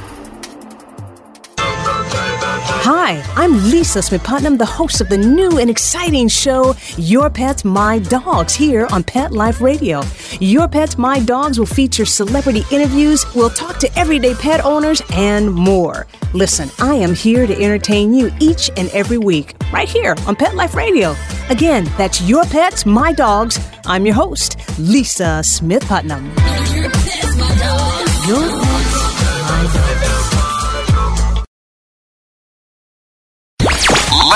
Hi, 3.11 3.21
I'm 3.35 3.69
Lisa 3.69 4.01
Smith 4.01 4.23
Putnam, 4.23 4.55
the 4.55 4.65
host 4.65 5.01
of 5.01 5.09
the 5.09 5.17
new 5.17 5.59
and 5.59 5.69
exciting 5.69 6.29
show, 6.29 6.73
Your 6.95 7.29
Pets, 7.29 7.65
My 7.65 7.99
Dogs, 7.99 8.55
here 8.55 8.87
on 8.89 9.03
Pet 9.03 9.33
Life 9.33 9.59
Radio. 9.59 10.01
Your 10.39 10.69
Pets, 10.69 10.97
My 10.97 11.19
Dogs 11.19 11.59
will 11.59 11.65
feature 11.65 12.05
celebrity 12.05 12.63
interviews, 12.71 13.25
we'll 13.35 13.49
talk 13.49 13.79
to 13.79 13.99
everyday 13.99 14.33
pet 14.33 14.63
owners, 14.63 15.01
and 15.11 15.53
more. 15.53 16.07
Listen, 16.31 16.69
I 16.79 16.95
am 16.95 17.13
here 17.13 17.45
to 17.45 17.53
entertain 17.61 18.13
you 18.13 18.31
each 18.39 18.71
and 18.77 18.87
every 18.91 19.17
week, 19.17 19.55
right 19.73 19.89
here 19.89 20.15
on 20.25 20.37
Pet 20.37 20.55
Life 20.55 20.73
Radio. 20.73 21.13
Again, 21.49 21.91
that's 21.97 22.21
Your 22.21 22.45
Pets, 22.45 22.85
My 22.85 23.11
Dogs. 23.11 23.59
I'm 23.85 24.05
your 24.05 24.15
host, 24.15 24.55
Lisa 24.79 25.43
Smith 25.43 25.85
Putnam. 25.85 26.27
Your 26.73 26.89
Pets, 26.89 27.35
My 27.35 27.55
Dogs. 27.59 28.27
Your 28.29 28.70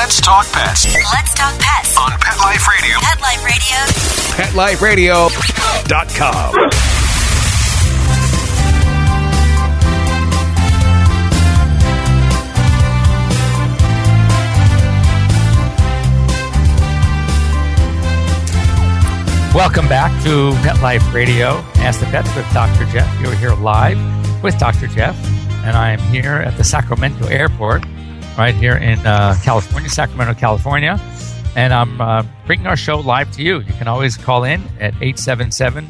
Let's 0.05 0.21
talk 0.21 0.45
pets 0.51 0.85
Let's 0.85 1.33
talk 1.33 1.57
pets. 1.57 1.97
on 1.97 2.11
Pet 2.19 2.37
Life 2.37 2.67
Radio. 2.67 2.99
Pet 3.01 3.19
Life 4.55 4.79
Radio. 4.83 5.29
PetLifeRadio.com. 5.29 6.53
Welcome 19.55 19.87
back 19.89 20.11
to 20.23 20.51
Pet 20.61 20.79
Life 20.83 21.11
Radio. 21.15 21.63
Ask 21.77 21.99
the 21.99 22.05
Pets 22.05 22.29
with 22.35 22.45
Dr. 22.53 22.85
Jeff. 22.91 23.11
You're 23.19 23.33
here 23.33 23.55
live 23.55 23.97
with 24.43 24.55
Dr. 24.59 24.85
Jeff, 24.85 25.17
and 25.65 25.75
I 25.75 25.89
am 25.89 25.99
here 26.13 26.35
at 26.35 26.55
the 26.57 26.63
Sacramento 26.63 27.25
Airport, 27.25 27.83
right 28.37 28.55
here 28.55 28.75
in 28.77 28.99
uh, 29.05 29.35
California, 29.43 29.89
Sacramento, 29.89 30.33
California. 30.33 30.99
And 31.55 31.73
I'm 31.73 32.01
uh, 32.01 32.23
bringing 32.45 32.67
our 32.67 32.75
show 32.75 32.99
live 32.99 33.31
to 33.33 33.41
you. 33.43 33.59
You 33.59 33.73
can 33.73 33.87
always 33.87 34.17
call 34.17 34.43
in 34.43 34.61
at 34.79 34.93
877 34.95 35.85